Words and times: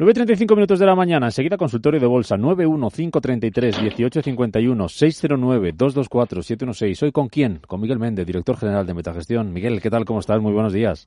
9.35 0.00 0.54
minutos 0.54 0.78
de 0.78 0.86
la 0.86 0.94
mañana, 0.94 1.26
enseguida 1.26 1.58
consultorio 1.58 2.00
de 2.00 2.06
bolsa 2.06 2.38
915331851 2.38 4.88
609 4.88 5.72
224 5.72 6.42
716. 6.42 7.02
¿Hoy 7.02 7.12
con 7.12 7.28
quién? 7.28 7.60
Con 7.66 7.82
Miguel 7.82 7.98
Méndez, 7.98 8.26
director 8.26 8.56
general 8.56 8.86
de 8.86 8.94
Metagestión. 8.94 9.52
Miguel, 9.52 9.82
¿qué 9.82 9.90
tal? 9.90 10.06
¿Cómo 10.06 10.20
estás? 10.20 10.40
Muy 10.40 10.54
buenos 10.54 10.72
días. 10.72 11.06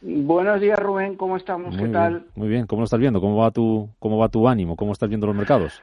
Buenos 0.00 0.62
días, 0.62 0.78
Rubén. 0.78 1.16
¿Cómo 1.16 1.36
estamos? 1.36 1.76
¿Qué 1.76 1.88
tal? 1.88 2.24
muy 2.34 2.48
bien. 2.48 2.66
¿Cómo 2.66 2.80
lo 2.80 2.84
estás 2.84 3.00
viendo? 3.00 3.20
¿Cómo 3.20 3.36
va 3.36 3.50
tu 3.50 3.90
cómo 3.98 4.16
va 4.16 4.30
tu 4.30 4.48
ánimo? 4.48 4.76
¿Cómo 4.76 4.92
estás 4.92 5.10
viendo 5.10 5.26
los 5.26 5.36
mercados? 5.36 5.82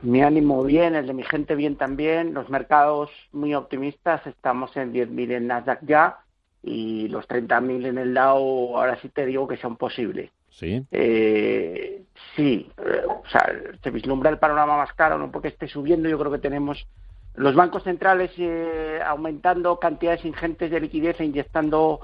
Mi 0.00 0.22
ánimo 0.22 0.64
bien, 0.64 0.94
el 0.94 1.06
de 1.06 1.12
mi 1.12 1.22
gente 1.22 1.54
bien 1.54 1.76
también. 1.76 2.32
Los 2.32 2.48
mercados 2.48 3.10
muy 3.32 3.54
optimistas. 3.54 4.26
Estamos 4.26 4.74
en 4.78 4.94
10.000 4.94 5.32
en 5.32 5.48
Nasdaq 5.48 5.80
ya 5.86 6.16
y 6.62 7.08
los 7.08 7.28
30.000 7.28 7.88
en 7.88 7.98
el 7.98 8.14
Dow 8.14 8.78
ahora 8.78 8.98
sí 9.02 9.10
te 9.10 9.26
digo 9.26 9.46
que 9.46 9.58
son 9.58 9.76
posibles. 9.76 10.30
Sí. 10.58 10.86
Eh, 10.90 12.02
sí, 12.34 12.70
eh, 12.78 13.02
o 13.06 13.22
sea, 13.28 13.46
se 13.82 13.90
vislumbra 13.90 14.30
el 14.30 14.38
panorama 14.38 14.78
más 14.78 14.92
claro, 14.94 15.18
no 15.18 15.30
porque 15.30 15.48
esté 15.48 15.68
subiendo, 15.68 16.08
yo 16.08 16.18
creo 16.18 16.32
que 16.32 16.38
tenemos 16.38 16.86
los 17.34 17.54
bancos 17.54 17.82
centrales 17.82 18.30
eh, 18.38 19.00
aumentando 19.04 19.78
cantidades 19.78 20.24
ingentes 20.24 20.70
de 20.70 20.80
liquidez 20.80 21.20
e 21.20 21.26
inyectando 21.26 22.00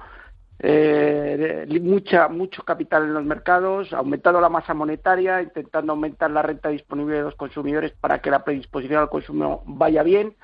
eh, 0.59 1.67
mucha, 1.81 2.29
mucho 2.29 2.63
capital 2.63 3.05
en 3.05 3.15
los 3.15 3.25
mercados, 3.25 3.91
aumentando 3.95 4.39
la 4.39 4.51
masa 4.51 4.75
monetaria, 4.75 5.41
intentando 5.41 5.93
aumentar 5.93 6.31
la 6.31 6.43
renta 6.43 6.69
disponible 6.69 7.17
de 7.17 7.23
los 7.23 7.35
consumidores 7.37 7.93
para 7.93 8.21
que 8.21 8.31
la 8.31 8.45
predisposición 8.45 9.01
al 9.01 9.09
consumo 9.09 9.63
vaya 9.65 10.03
bien. 10.03 10.37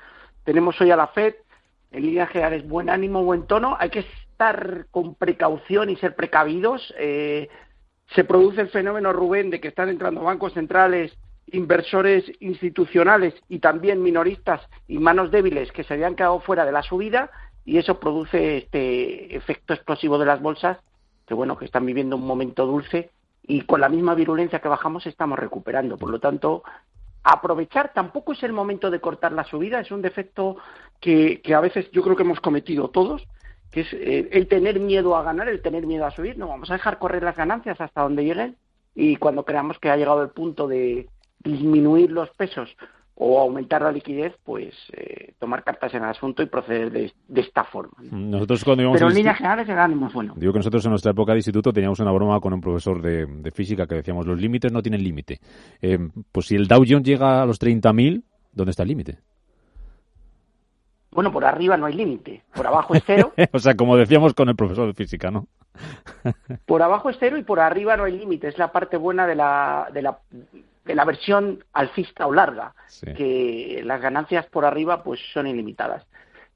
Tenemos 0.45 0.81
hoy 0.81 0.89
a 0.89 0.95
la 0.95 1.07
FED, 1.07 1.35
en 1.91 2.01
líneas 2.01 2.29
generales, 2.29 2.67
buen 2.67 2.89
ánimo, 2.89 3.23
buen 3.23 3.45
tono. 3.45 3.77
Hay 3.79 3.91
que 3.91 3.99
estar 3.99 4.87
con 4.89 5.13
precaución 5.13 5.91
y 5.91 5.95
ser 5.97 6.15
precavidos. 6.15 6.93
Eh, 6.97 7.49
se 8.15 8.23
produce 8.23 8.61
el 8.61 8.69
fenómeno, 8.69 9.13
Rubén, 9.13 9.49
de 9.49 9.59
que 9.59 9.67
están 9.67 9.89
entrando 9.89 10.23
bancos 10.23 10.53
centrales, 10.53 11.15
inversores 11.51 12.31
institucionales 12.39 13.33
y 13.47 13.59
también 13.59 14.01
minoristas 14.01 14.61
y 14.87 14.97
manos 14.97 15.31
débiles 15.31 15.71
que 15.71 15.83
se 15.83 15.93
habían 15.93 16.15
quedado 16.15 16.39
fuera 16.39 16.65
de 16.65 16.71
la 16.71 16.83
subida 16.83 17.31
y 17.65 17.77
eso 17.77 17.99
produce 17.99 18.57
este 18.57 19.35
efecto 19.35 19.73
explosivo 19.73 20.17
de 20.17 20.25
las 20.25 20.41
bolsas 20.41 20.77
que 21.27 21.33
bueno 21.33 21.57
que 21.57 21.65
están 21.65 21.85
viviendo 21.85 22.15
un 22.15 22.25
momento 22.25 22.65
dulce 22.65 23.11
y 23.43 23.61
con 23.61 23.81
la 23.81 23.89
misma 23.89 24.15
virulencia 24.15 24.59
que 24.59 24.67
bajamos 24.67 25.05
estamos 25.05 25.37
recuperando. 25.39 25.97
Por 25.97 26.09
lo 26.09 26.19
tanto 26.19 26.63
aprovechar 27.23 27.93
tampoco 27.93 28.33
es 28.33 28.41
el 28.43 28.53
momento 28.53 28.89
de 28.89 29.01
cortar 29.01 29.31
la 29.33 29.43
subida 29.43 29.79
es 29.79 29.91
un 29.91 30.01
defecto 30.01 30.57
que, 30.99 31.41
que 31.41 31.53
a 31.53 31.59
veces 31.59 31.89
yo 31.91 32.01
creo 32.01 32.15
que 32.15 32.23
hemos 32.23 32.39
cometido 32.39 32.89
todos 32.89 33.27
que 33.71 33.81
es 33.81 33.93
eh, 33.93 34.29
el 34.31 34.47
tener 34.47 34.79
miedo 34.79 35.15
a 35.15 35.23
ganar, 35.23 35.47
el 35.49 35.61
tener 35.61 35.85
miedo 35.85 36.05
a 36.05 36.11
subir. 36.11 36.37
No, 36.37 36.47
vamos 36.47 36.69
a 36.69 36.73
dejar 36.73 36.99
correr 36.99 37.23
las 37.23 37.35
ganancias 37.35 37.79
hasta 37.79 38.01
donde 38.01 38.23
lleguen 38.23 38.55
y 38.95 39.15
cuando 39.15 39.45
creamos 39.45 39.79
que 39.79 39.89
ha 39.89 39.97
llegado 39.97 40.21
el 40.23 40.29
punto 40.29 40.67
de 40.67 41.07
disminuir 41.43 42.11
los 42.11 42.29
pesos 42.31 42.69
o 43.21 43.37
aumentar 43.39 43.81
la 43.81 43.91
liquidez, 43.91 44.33
pues 44.45 44.73
eh, 44.93 45.33
tomar 45.39 45.63
cartas 45.65 45.93
en 45.93 46.03
el 46.03 46.09
asunto 46.09 46.41
y 46.41 46.45
proceder 46.45 46.89
de, 46.89 47.13
esta 47.35 47.65
forma. 47.65 47.97
Nosotros 48.11 48.63
cuando 48.63 48.89
Pero 48.93 49.09
en 49.09 49.13
líneas 49.13 49.37
generales 49.37 49.67
el 49.67 49.77
ánimo 49.77 50.09
bueno. 50.13 50.33
Digo 50.37 50.53
que 50.53 50.59
nosotros 50.59 50.85
en 50.85 50.91
nuestra 50.91 51.11
época 51.11 51.33
de 51.33 51.39
instituto 51.39 51.73
teníamos 51.73 51.99
una 51.99 52.13
broma 52.13 52.39
con 52.39 52.53
un 52.53 52.61
profesor 52.61 53.01
de, 53.01 53.51
física 53.51 53.87
que 53.87 53.95
decíamos 53.95 54.25
los 54.25 54.39
límites 54.39 54.71
no 54.71 54.81
tienen 54.81 55.03
límite. 55.03 55.39
Eh, 55.81 55.99
pues 56.31 56.47
si 56.47 56.55
el 56.55 56.67
Dow 56.67 56.85
Jones 56.87 57.03
llega 57.05 57.41
a 57.41 57.45
los 57.45 57.59
30.000, 57.59 58.23
¿dónde 58.53 58.71
está 58.71 58.83
el 58.83 58.89
límite? 58.89 59.19
Bueno, 61.11 61.31
por 61.31 61.43
arriba 61.43 61.75
no 61.75 61.87
hay 61.87 61.93
límite, 61.93 62.43
por 62.53 62.67
abajo 62.67 62.93
es 62.93 63.03
cero. 63.05 63.33
o 63.51 63.59
sea, 63.59 63.75
como 63.75 63.97
decíamos 63.97 64.33
con 64.33 64.49
el 64.49 64.55
profesor 64.55 64.87
de 64.87 64.93
física, 64.93 65.31
¿no? 65.31 65.47
por 66.65 66.81
abajo 66.81 67.09
es 67.09 67.17
cero 67.19 67.37
y 67.37 67.43
por 67.43 67.59
arriba 67.59 67.97
no 67.97 68.03
hay 68.03 68.17
límite. 68.17 68.47
Es 68.47 68.57
la 68.57 68.71
parte 68.71 68.97
buena 68.97 69.25
de 69.25 69.35
la, 69.35 69.89
de 69.93 70.01
la, 70.01 70.19
de 70.85 70.95
la 70.95 71.05
versión 71.05 71.63
alcista 71.73 72.27
o 72.27 72.33
larga, 72.33 72.73
que 73.15 73.81
las 73.83 74.01
ganancias 74.01 74.45
por 74.47 74.65
arriba 74.65 75.03
pues 75.03 75.19
son 75.33 75.47
ilimitadas. 75.47 76.05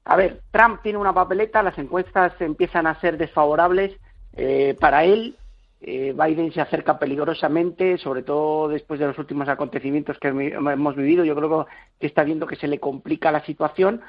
A 0.04 0.16
ver, 0.16 0.42
Trump 0.50 0.82
tiene 0.82 0.98
una 0.98 1.14
papeleta, 1.14 1.62
las 1.62 1.78
encuestas 1.78 2.34
empiezan 2.40 2.86
a 2.86 3.00
ser 3.00 3.16
desfavorables 3.16 3.96
eh, 4.34 4.76
para 4.78 5.04
él. 5.04 5.36
Eh, 5.80 6.14
Biden 6.16 6.52
se 6.52 6.60
acerca 6.60 6.98
peligrosamente, 6.98 7.98
sobre 7.98 8.22
todo 8.22 8.68
después 8.68 9.00
de 9.00 9.06
los 9.06 9.18
últimos 9.18 9.48
acontecimientos 9.48 10.18
que 10.18 10.28
hemos 10.28 10.96
vivido. 10.96 11.24
Yo 11.24 11.34
creo 11.34 11.66
que 12.00 12.06
está 12.06 12.22
viendo 12.24 12.46
que 12.46 12.56
se 12.56 12.68
le 12.68 12.80
complica 12.80 13.30
la 13.30 13.44
situación 13.44 14.00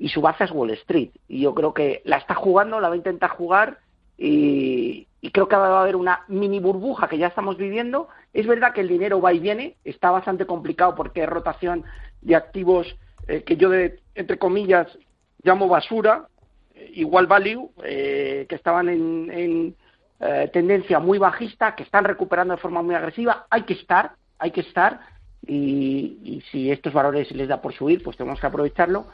y 0.00 0.08
su 0.08 0.22
base 0.22 0.44
es 0.44 0.50
Wall 0.50 0.70
Street. 0.70 1.10
Y 1.28 1.42
yo 1.42 1.54
creo 1.54 1.74
que 1.74 2.00
la 2.04 2.16
está 2.16 2.34
jugando, 2.34 2.80
la 2.80 2.88
va 2.88 2.94
a 2.94 2.96
intentar 2.96 3.30
jugar 3.30 3.78
y, 4.16 5.06
creo 5.32 5.46
que 5.46 5.56
va 5.56 5.78
a 5.78 5.82
haber 5.82 5.94
una 5.94 6.24
mini 6.26 6.58
burbuja 6.58 7.06
que 7.06 7.18
ya 7.18 7.26
estamos 7.26 7.58
viviendo. 7.58 8.08
Es 8.32 8.46
verdad 8.46 8.72
que 8.72 8.80
el 8.80 8.88
dinero 8.88 9.20
va 9.20 9.34
y 9.34 9.38
viene, 9.38 9.76
está 9.84 10.10
bastante 10.10 10.46
complicado 10.46 10.94
porque 10.94 11.22
es 11.22 11.28
rotación 11.28 11.84
de 12.22 12.34
activos 12.34 12.96
eh, 13.28 13.42
que 13.44 13.58
yo, 13.58 13.68
de, 13.68 14.00
entre 14.14 14.38
comillas, 14.38 14.88
llamo 15.42 15.68
basura, 15.68 16.28
eh, 16.74 16.90
igual 16.94 17.26
value, 17.26 17.70
eh, 17.84 18.46
que 18.48 18.54
estaban 18.54 18.88
en, 18.88 19.76
tendencia 20.52 20.98
muy 20.98 21.16
bajista, 21.18 21.74
que 21.74 21.82
están 21.82 22.04
recuperando 22.04 22.54
de 22.54 22.60
forma 22.60 22.82
muy 22.82 22.94
agresiva. 22.94 23.46
Hay 23.50 23.62
que 23.62 23.72
estar, 23.74 24.12
hay 24.38 24.50
que 24.50 24.60
estar. 24.60 25.00
Y, 25.46 26.18
y 26.22 26.42
si 26.50 26.70
estos 26.70 26.92
valores 26.92 27.30
les 27.32 27.48
da 27.48 27.62
por 27.62 27.72
subir, 27.72 28.02
pues 28.02 28.18
tenemos 28.18 28.38
que 28.38 28.46
aprovecharlo 28.46 29.06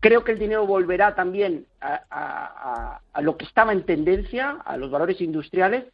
Creo 0.00 0.24
que 0.24 0.32
el 0.32 0.38
dinero 0.38 0.66
volverá 0.66 1.14
también 1.14 1.66
a, 1.80 3.00
lo 3.20 3.36
que 3.36 3.44
estaba 3.44 3.72
en 3.72 3.84
tendencia, 3.84 4.58
a 4.64 4.76
los 4.76 4.90
valores 4.90 5.20
industriales, 5.20 5.84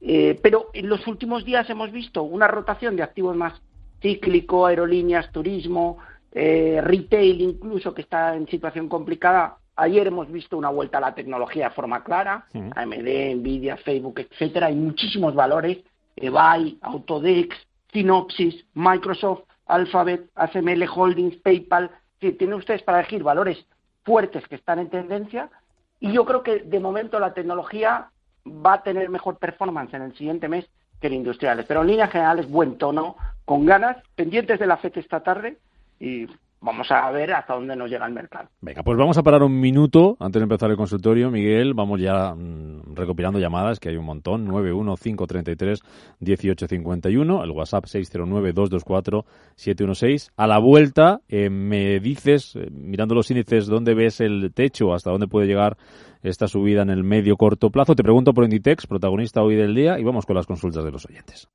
eh, 0.00 0.38
pero 0.42 0.70
en 0.72 0.88
los 0.88 1.06
últimos 1.06 1.44
días 1.44 1.68
hemos 1.68 1.92
visto 1.92 2.22
una 2.22 2.48
rotación 2.48 2.96
de 2.96 3.02
activos 3.02 3.36
más 3.36 3.60
cíclico, 4.00 4.66
aerolíneas, 4.66 5.30
turismo, 5.30 5.98
eh, 6.32 6.80
retail 6.82 7.40
incluso, 7.40 7.92
que 7.92 8.02
está 8.02 8.36
en 8.36 8.46
situación 8.48 8.88
complicada. 8.88 9.58
Ayer 9.76 10.06
hemos 10.06 10.30
visto 10.30 10.56
una 10.56 10.70
vuelta 10.70 10.98
a 10.98 11.02
la 11.02 11.14
tecnología 11.14 11.68
de 11.68 11.74
forma 11.74 12.04
clara, 12.04 12.46
AMD, 12.54 13.36
Nvidia, 13.36 13.76
Facebook, 13.78 14.20
etcétera. 14.20 14.66
Hay 14.66 14.74
muchísimos 14.74 15.34
valores, 15.34 15.78
eBay, 16.16 16.78
Autodex, 16.82 17.56
Synopsys, 17.92 18.64
Microsoft, 18.74 19.42
Alphabet, 19.66 20.28
ASML 20.34 20.86
Holdings, 20.94 21.36
PayPal, 21.36 21.90
tienen 22.20 22.54
ustedes 22.54 22.82
para 22.82 23.00
elegir 23.00 23.22
valores 23.22 23.66
fuertes 24.04 24.46
que 24.46 24.54
están 24.54 24.78
en 24.78 24.90
tendencia 24.90 25.50
y 25.98 26.12
yo 26.12 26.24
creo 26.24 26.42
que 26.42 26.60
de 26.60 26.80
momento 26.80 27.18
la 27.18 27.34
tecnología 27.34 28.10
va 28.46 28.74
a 28.74 28.82
tener 28.82 29.08
mejor 29.10 29.38
performance 29.38 29.92
en 29.94 30.02
el 30.02 30.16
siguiente 30.16 30.48
mes 30.48 30.66
que 31.00 31.06
el 31.08 31.14
industrial. 31.14 31.64
Pero 31.66 31.82
en 31.82 31.88
líneas 31.88 32.10
generales, 32.10 32.48
buen 32.48 32.78
tono, 32.78 33.16
con 33.44 33.66
ganas, 33.66 33.96
pendientes 34.14 34.58
de 34.58 34.66
la 34.66 34.76
fecha 34.76 35.00
esta 35.00 35.22
tarde 35.22 35.58
y 35.98 36.26
vamos 36.60 36.90
a 36.90 37.10
ver 37.10 37.32
hasta 37.32 37.54
dónde 37.54 37.74
nos 37.76 37.88
llega 37.90 38.06
el 38.06 38.12
mercado. 38.12 38.50
Venga, 38.60 38.82
pues 38.82 38.98
vamos 38.98 39.16
a 39.18 39.22
parar 39.22 39.42
un 39.42 39.58
minuto 39.58 40.16
antes 40.20 40.40
de 40.40 40.44
empezar 40.44 40.70
el 40.70 40.76
consultorio. 40.76 41.30
Miguel, 41.30 41.72
vamos 41.74 42.00
ya 42.00 42.34
mm, 42.34 42.94
recopilando 42.94 43.38
llamadas, 43.38 43.80
que 43.80 43.88
hay 43.88 43.96
un 43.96 44.04
montón. 44.04 44.46
915331851, 44.48 47.42
el 47.42 47.50
WhatsApp 47.50 47.84
609224716. 47.84 50.32
A 50.36 50.46
la 50.46 50.58
vuelta 50.58 51.22
eh, 51.28 51.48
me 51.50 52.00
dices, 52.00 52.56
eh, 52.56 52.68
mirando 52.70 53.14
los 53.14 53.30
índices, 53.30 53.66
dónde 53.66 53.94
ves 53.94 54.20
el 54.20 54.52
techo, 54.54 54.92
hasta 54.92 55.10
dónde 55.10 55.28
puede 55.28 55.46
llegar 55.46 55.78
esta 56.22 56.48
subida 56.48 56.82
en 56.82 56.90
el 56.90 57.02
medio 57.04 57.36
corto 57.36 57.70
plazo. 57.70 57.94
Te 57.94 58.02
pregunto 58.02 58.34
por 58.34 58.44
Inditex, 58.44 58.86
protagonista 58.86 59.42
hoy 59.42 59.56
del 59.56 59.74
día, 59.74 59.98
y 59.98 60.04
vamos 60.04 60.26
con 60.26 60.36
las 60.36 60.46
consultas 60.46 60.84
de 60.84 60.90
los 60.90 61.06
oyentes. 61.06 61.48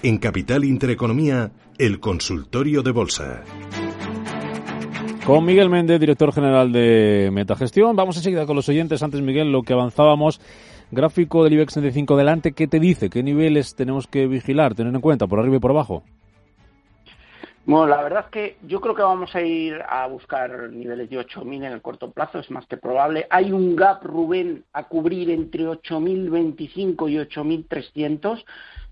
En 0.00 0.18
Capital 0.18 0.64
Intereconomía, 0.64 1.50
el 1.76 1.98
consultorio 1.98 2.84
de 2.84 2.92
bolsa. 2.92 3.42
Con 5.26 5.44
Miguel 5.44 5.68
Méndez, 5.68 5.98
director 5.98 6.32
general 6.32 6.70
de 6.70 7.30
Metagestión. 7.32 7.96
Vamos 7.96 8.16
enseguida 8.16 8.46
con 8.46 8.54
los 8.54 8.68
oyentes. 8.68 9.02
Antes, 9.02 9.20
Miguel, 9.20 9.50
lo 9.50 9.62
que 9.62 9.72
avanzábamos. 9.72 10.40
Gráfico 10.92 11.42
del 11.42 11.54
IBEX 11.54 11.72
35 11.72 12.16
delante, 12.16 12.52
¿qué 12.52 12.68
te 12.68 12.78
dice? 12.78 13.10
¿Qué 13.10 13.24
niveles 13.24 13.74
tenemos 13.74 14.06
que 14.06 14.28
vigilar, 14.28 14.76
tener 14.76 14.94
en 14.94 15.00
cuenta, 15.00 15.26
por 15.26 15.40
arriba 15.40 15.56
y 15.56 15.60
por 15.60 15.72
abajo? 15.72 16.04
Bueno, 17.66 17.88
la 17.88 18.00
verdad 18.02 18.24
es 18.26 18.30
que 18.30 18.56
yo 18.66 18.80
creo 18.80 18.94
que 18.94 19.02
vamos 19.02 19.34
a 19.34 19.42
ir 19.42 19.82
a 19.86 20.06
buscar 20.06 20.70
niveles 20.70 21.10
de 21.10 21.18
8.000 21.18 21.56
en 21.56 21.72
el 21.72 21.82
corto 21.82 22.12
plazo, 22.12 22.38
es 22.38 22.50
más 22.50 22.66
que 22.66 22.78
probable. 22.78 23.26
Hay 23.28 23.52
un 23.52 23.76
gap, 23.76 24.02
Rubén, 24.04 24.64
a 24.72 24.84
cubrir 24.84 25.28
entre 25.28 25.66
8.025 25.66 27.10
y 27.10 27.16
8.300 27.16 28.44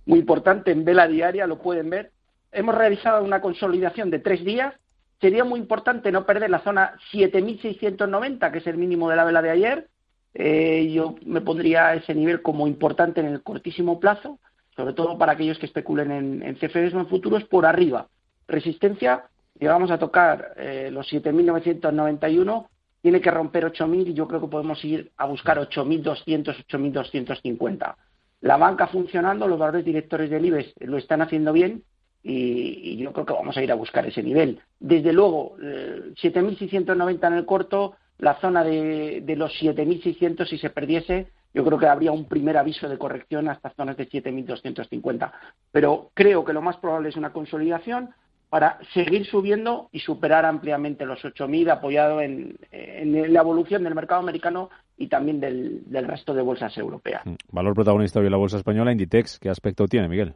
muy 0.06 0.20
importante 0.20 0.70
en 0.70 0.84
vela 0.84 1.06
diaria, 1.06 1.46
lo 1.46 1.58
pueden 1.58 1.90
ver. 1.90 2.12
Hemos 2.52 2.74
realizado 2.74 3.22
una 3.22 3.40
consolidación 3.40 4.10
de 4.10 4.20
tres 4.20 4.44
días. 4.44 4.74
Sería 5.20 5.44
muy 5.44 5.60
importante 5.60 6.12
no 6.12 6.24
perder 6.24 6.50
la 6.50 6.60
zona 6.60 6.94
7.690, 7.12 8.50
que 8.50 8.58
es 8.58 8.66
el 8.66 8.78
mínimo 8.78 9.10
de 9.10 9.16
la 9.16 9.24
vela 9.24 9.42
de 9.42 9.50
ayer. 9.50 9.88
Eh, 10.34 10.90
yo 10.92 11.16
me 11.24 11.40
pondría 11.40 11.94
ese 11.94 12.14
nivel 12.14 12.42
como 12.42 12.66
importante 12.66 13.20
en 13.20 13.26
el 13.26 13.42
cortísimo 13.42 13.98
plazo, 13.98 14.38
sobre 14.74 14.94
todo 14.94 15.18
para 15.18 15.32
aquellos 15.32 15.58
que 15.58 15.66
especulen 15.66 16.10
en, 16.10 16.42
en 16.42 16.54
CFDs 16.56 16.94
o 16.94 17.00
en 17.00 17.08
futuros 17.08 17.44
por 17.44 17.66
arriba. 17.66 18.08
Resistencia 18.46 19.24
llegamos 19.58 19.90
a 19.90 19.98
tocar 19.98 20.52
eh, 20.56 20.90
los 20.92 21.10
7.991, 21.10 22.68
tiene 23.00 23.20
que 23.20 23.30
romper 23.30 23.64
8.000 23.64 24.08
y 24.08 24.14
yo 24.14 24.28
creo 24.28 24.40
que 24.40 24.48
podemos 24.48 24.84
ir 24.84 25.10
a 25.16 25.26
buscar 25.26 25.58
8.200, 25.58 26.66
8.250. 26.66 27.94
La 28.46 28.56
banca 28.56 28.86
funcionando, 28.86 29.48
los 29.48 29.58
valores 29.58 29.84
directores 29.84 30.30
del 30.30 30.44
IBEX 30.44 30.74
lo 30.82 30.98
están 30.98 31.20
haciendo 31.20 31.52
bien 31.52 31.82
y, 32.22 32.96
yo 32.96 33.12
creo 33.12 33.26
que 33.26 33.32
vamos 33.32 33.56
a 33.56 33.62
ir 33.62 33.72
a 33.72 33.74
buscar 33.74 34.06
ese 34.06 34.22
nivel. 34.22 34.60
Desde 34.78 35.12
luego, 35.12 35.56
7.690 35.58 37.10
eh, 37.10 37.26
en 37.26 37.32
el 37.32 37.44
corto, 37.44 37.96
la 38.18 38.34
zona 38.40 38.62
de, 38.62 39.20
de 39.24 39.34
los 39.34 39.50
7.600 39.60 40.46
si 40.46 40.58
se 40.58 40.70
perdiese, 40.70 41.26
yo 41.54 41.64
creo 41.64 41.76
que 41.76 41.88
habría 41.88 42.12
un 42.12 42.26
primer 42.26 42.56
aviso 42.56 42.88
de 42.88 42.98
corrección 42.98 43.48
hasta 43.48 43.70
zonas 43.70 43.96
de 43.96 44.08
7.250. 44.08 45.32
Pero 45.72 46.12
creo 46.14 46.44
que 46.44 46.52
lo 46.52 46.62
más 46.62 46.76
probable 46.76 47.08
es 47.08 47.16
una 47.16 47.32
consolidación 47.32 48.14
para 48.48 48.78
seguir 48.94 49.26
subiendo 49.26 49.88
y 49.92 50.00
superar 50.00 50.44
ampliamente 50.44 51.04
los 51.04 51.20
8.000 51.24 51.70
apoyado 51.70 52.20
en, 52.20 52.56
la 52.70 53.40
evolución 53.40 53.82
del 53.82 53.94
mercado 53.94 54.20
americano 54.20 54.70
y 54.96 55.08
también 55.08 55.40
del, 55.40 55.84
resto 56.06 56.34
de 56.34 56.42
bolsas 56.42 56.76
europeas. 56.78 57.24
Mm. 57.24 57.34
Valor 57.50 57.74
protagonista 57.74 58.20
hoy 58.20 58.26
en 58.26 58.32
la 58.32 58.38
bolsa 58.38 58.56
española, 58.56 58.92
Inditex, 58.92 59.38
¿qué 59.38 59.48
aspecto 59.48 59.86
tiene, 59.86 60.08
Miguel? 60.08 60.34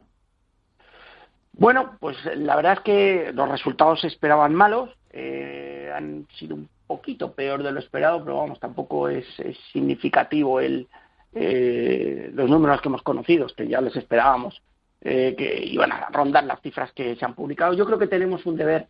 Bueno, 1.53 1.97
pues 1.99 2.17
la 2.35 2.55
verdad 2.55 2.73
es 2.73 2.79
que 2.79 3.31
los 3.33 3.49
resultados 3.49 4.01
se 4.01 4.07
esperaban 4.07 4.53
malos, 4.53 4.89
eh, 5.11 5.91
han 5.93 6.27
sido 6.37 6.55
un 6.55 6.69
poquito 6.87 7.33
peor 7.33 7.63
de 7.63 7.71
lo 7.71 7.79
esperado, 7.79 8.23
pero 8.23 8.37
vamos, 8.37 8.59
tampoco 8.59 9.09
es, 9.09 9.25
significativo 9.73 10.59
el, 10.59 10.87
eh, 11.33 12.31
los 12.33 12.49
números 12.49 12.81
que 12.81 12.89
hemos 12.89 13.01
conocido, 13.01 13.47
que 13.55 13.67
ya 13.67 13.81
les 13.81 13.95
esperábamos. 13.95 14.61
Eh, 15.03 15.33
que 15.35 15.65
iban 15.65 15.91
a 15.91 16.09
rondar 16.11 16.43
las 16.43 16.61
cifras 16.61 16.91
que 16.91 17.15
se 17.15 17.25
han 17.25 17.33
publicado. 17.33 17.73
Yo 17.73 17.87
creo 17.87 17.97
que 17.97 18.05
tenemos 18.05 18.45
un 18.45 18.55
deber 18.55 18.87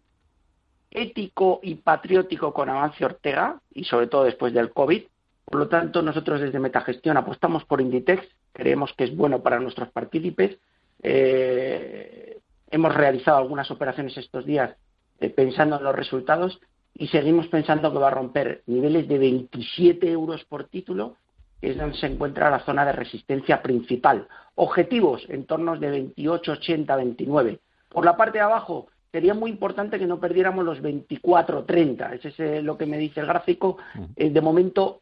ético 0.90 1.62
y 1.64 1.76
patriótico 1.76 2.54
con 2.54 2.70
Amancio 2.70 3.08
Ortega 3.08 3.62
y 3.74 3.86
sobre 3.86 4.08
todo 4.08 4.26
después 4.26 4.54
del 4.54 4.72
COVID. 4.72 5.04
Por 5.52 5.60
lo 5.60 5.68
tanto, 5.68 6.02
nosotros 6.02 6.40
desde 6.40 6.60
Metagestión 6.60 7.18
apostamos 7.18 7.66
por 7.66 7.82
Inditex, 7.82 8.26
creemos 8.54 8.94
que 8.94 9.04
es 9.04 9.14
bueno 9.14 9.44
para 9.44 9.60
nuestros 9.60 9.90
partícipes. 9.90 10.58
Eh, 11.04 12.40
hemos 12.70 12.96
realizado 12.96 13.38
algunas 13.38 13.70
operaciones 13.70 14.16
estos 14.16 14.46
días 14.46 14.74
eh, 15.20 15.30
pensando 15.30 15.78
en 15.78 15.84
los 15.84 15.94
resultados 15.94 16.62
y 16.94 17.08
seguimos 17.08 17.48
pensando 17.48 17.92
que 17.92 18.00
va 18.00 18.08
a 18.08 18.12
romper 18.12 18.64
niveles 18.66 19.10
de 19.10 19.18
27 19.18 20.10
euros 20.10 20.46
por 20.46 20.70
título 20.70 21.18
es 21.62 21.78
donde 21.78 21.98
se 21.98 22.08
encuentra 22.08 22.50
la 22.50 22.64
zona 22.64 22.86
de 22.86 22.94
resistencia 22.94 23.62
principal. 23.62 24.30
Objetivos 24.56 25.26
en 25.28 25.46
torno 25.46 25.78
de 25.78 25.92
28, 25.92 26.54
80, 26.54 26.96
29. 26.96 27.60
Por 27.90 28.06
la 28.06 28.16
parte 28.16 28.38
de 28.38 28.46
abajo, 28.46 28.88
sería 29.12 29.34
muy 29.34 29.52
importante 29.52 30.00
que 30.00 30.08
no 30.08 30.20
perdiéramos 30.20 30.64
los 30.64 30.82
24, 30.82 31.66
30. 31.66 32.16
Ese 32.16 32.58
es 32.58 32.64
lo 32.64 32.78
que 32.78 32.86
me 32.86 32.98
dice 32.98 33.20
el 33.20 33.28
gráfico. 33.28 33.78
Eh, 34.16 34.30
de 34.30 34.42
momento 34.42 35.02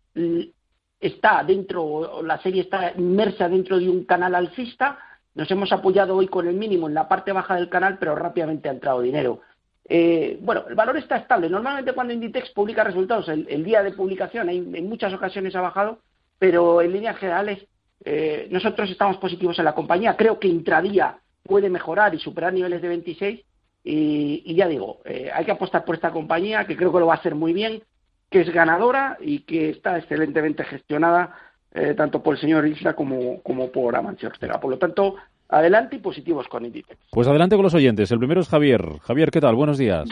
está 1.00 1.44
dentro, 1.44 2.22
la 2.24 2.42
serie 2.42 2.64
está 2.64 2.94
inmersa 2.98 3.48
dentro 3.48 3.78
de 3.78 3.90
un 3.90 4.06
canal 4.06 4.36
alcista. 4.36 4.98
Nos 5.36 5.50
hemos 5.52 5.72
apoyado 5.72 6.16
hoy 6.16 6.28
con 6.28 6.48
el 6.48 6.56
mínimo 6.56 6.88
en 6.88 6.96
la 6.96 7.08
parte 7.08 7.32
baja 7.32 7.56
del 7.56 7.70
canal, 7.70 7.98
pero 8.00 8.16
rápidamente 8.16 8.68
ha 8.68 8.74
entrado 8.74 9.02
dinero. 9.02 9.42
Eh, 9.88 10.38
bueno, 10.42 10.66
el 10.68 10.76
valor 10.76 10.98
está 10.98 11.18
estable. 11.18 11.50
Normalmente 11.50 11.94
cuando 11.94 12.14
Inditex 12.14 12.50
publica 12.52 12.84
resultados, 12.84 13.30
el, 13.30 13.64
día 13.64 13.84
de 13.84 13.92
publicación, 13.92 14.50
en 14.50 14.90
muchas 14.90 15.14
ocasiones 15.14 15.56
ha 15.56 15.62
bajado, 15.62 16.00
pero 16.38 16.82
en 16.82 16.94
líneas 16.94 17.18
generales 17.18 17.66
eh, 18.06 18.48
nosotros 18.50 18.90
estamos 18.90 19.18
positivos 19.18 19.58
en 19.60 19.66
la 19.66 19.76
compañía. 19.76 20.16
Creo 20.16 20.40
que 20.40 20.48
intradía 20.48 21.20
puede 21.44 21.70
mejorar 21.70 22.14
y 22.14 22.20
superar 22.20 22.54
niveles 22.54 22.82
de 22.82 22.88
26 22.88 23.42
y, 23.84 24.56
ya 24.56 24.68
digo, 24.68 25.00
eh, 25.06 25.30
hay 25.34 25.46
que 25.46 25.52
apostar 25.52 25.86
por 25.86 25.96
esta 25.96 26.12
compañía 26.12 26.66
que 26.66 26.76
creo 26.76 26.92
que 26.92 27.00
lo 27.00 27.08
va 27.08 27.16
a 27.16 27.18
hacer 27.18 27.36
muy 27.36 27.54
bien, 27.54 27.82
que 28.30 28.42
es 28.42 28.54
ganadora 28.54 29.18
y 29.20 29.40
que 29.40 29.70
está 29.70 29.98
excelentemente 29.98 30.64
gestionada 30.64 31.36
eh, 31.72 31.94
tanto 31.96 32.22
por 32.22 32.36
el 32.36 32.42
señor 32.42 32.68
Isla 32.68 32.94
como, 32.94 33.42
como 33.42 33.72
por 33.72 33.96
Amancio 33.96 34.30
Ortega. 34.30 34.60
Por 34.60 34.72
lo 34.72 34.78
tanto, 34.78 35.16
adelante 35.48 35.96
y 35.96 36.00
positivos 36.00 36.48
con 36.48 36.66
Inditex. 36.66 37.00
Pues 37.12 37.28
adelante 37.28 37.56
con 37.56 37.64
los 37.64 37.74
oyentes. 37.74 38.12
El 38.12 38.20
primero 38.20 38.42
es 38.42 38.50
Javier. 38.50 39.00
Javier, 39.02 39.32
¿qué 39.32 39.42
tal? 39.42 39.56
Buenos 39.56 39.78
días. 39.78 40.08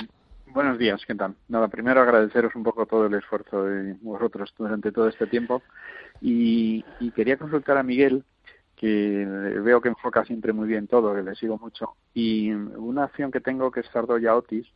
Buenos 0.58 0.80
días, 0.80 1.04
¿qué 1.06 1.14
tal? 1.14 1.36
Nada, 1.50 1.68
primero 1.68 2.02
agradeceros 2.02 2.56
un 2.56 2.64
poco 2.64 2.88
todo 2.88 3.06
el 3.06 3.14
esfuerzo 3.14 3.66
de 3.66 3.96
vosotros 4.02 4.52
durante 4.58 4.92
todo 4.92 5.08
este 5.08 5.28
tiempo 5.28 5.62
y, 6.20 6.84
quería 7.16 7.38
consultar 7.38 7.78
a 7.78 7.84
Miguel, 7.84 8.24
que 8.78 9.26
veo 9.26 9.82
que 9.82 9.90
enfoca 9.90 10.24
siempre 10.24 10.54
muy 10.54 10.68
bien 10.68 10.88
todo, 10.88 11.14
que 11.16 11.24
le 11.24 11.36
sigo 11.36 11.58
mucho, 11.58 11.96
y 12.14 12.52
una 12.52 13.06
acción 13.06 13.32
que 13.32 13.42
tengo 13.42 13.72
que 13.72 13.80
es 13.80 13.88
Sardoya 13.88 14.36
Otis, 14.36 14.68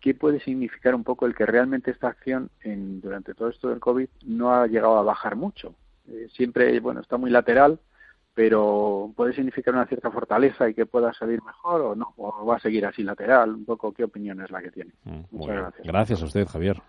¿qué 0.00 0.14
puede 0.14 0.40
significar 0.40 0.94
un 0.94 1.04
poco 1.04 1.26
el 1.26 1.34
que 1.34 1.44
realmente 1.44 1.90
esta 1.90 2.08
acción 2.08 2.50
en, 2.62 3.02
durante 3.02 3.34
todo 3.34 3.50
esto 3.50 3.68
del 3.68 3.80
COVID 3.80 4.08
no 4.24 4.54
ha 4.54 4.66
llegado 4.66 4.96
a 4.96 5.02
bajar 5.02 5.36
mucho? 5.36 5.74
Eh, 6.08 6.28
siempre, 6.32 6.80
bueno, 6.80 7.00
está 7.00 7.18
muy 7.18 7.30
lateral, 7.30 7.78
pero 8.32 9.12
puede 9.14 9.34
significar 9.34 9.74
una 9.74 9.86
cierta 9.86 10.10
fortaleza 10.10 10.66
y 10.66 10.72
que 10.72 10.86
pueda 10.86 11.12
salir 11.12 11.42
mejor 11.42 11.82
o 11.82 11.94
no, 11.94 12.14
o 12.16 12.46
va 12.46 12.56
a 12.56 12.60
seguir 12.60 12.86
así 12.86 13.02
lateral, 13.02 13.50
un 13.50 13.66
poco 13.66 13.92
qué 13.92 14.04
opinión 14.04 14.40
es 14.40 14.50
la 14.50 14.62
que 14.62 14.70
tiene. 14.70 14.92
Mm, 15.04 15.20
Muchas 15.32 15.56
gracias. 15.56 15.86
Gracias 15.86 16.22
a 16.22 16.24
usted, 16.24 16.46
Javier. 16.46 16.80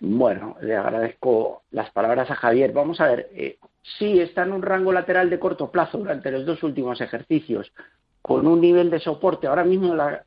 Bueno, 0.00 0.56
le 0.60 0.76
agradezco 0.76 1.62
las 1.70 1.90
palabras 1.92 2.28
a 2.28 2.34
Javier. 2.34 2.72
Vamos 2.72 3.00
a 3.00 3.06
ver, 3.06 3.30
eh, 3.34 3.56
sí 3.82 4.20
está 4.20 4.44
en 4.44 4.52
un 4.52 4.62
rango 4.62 4.92
lateral 4.92 5.28
de 5.28 5.38
corto 5.38 5.70
plazo 5.70 5.98
durante 5.98 6.30
los 6.30 6.46
dos 6.46 6.62
últimos 6.62 7.00
ejercicios, 7.00 7.72
con 8.20 8.46
un 8.46 8.60
nivel 8.60 8.90
de 8.90 9.00
soporte. 9.00 9.46
Ahora 9.46 9.64
mismo 9.64 9.94
la, 9.94 10.22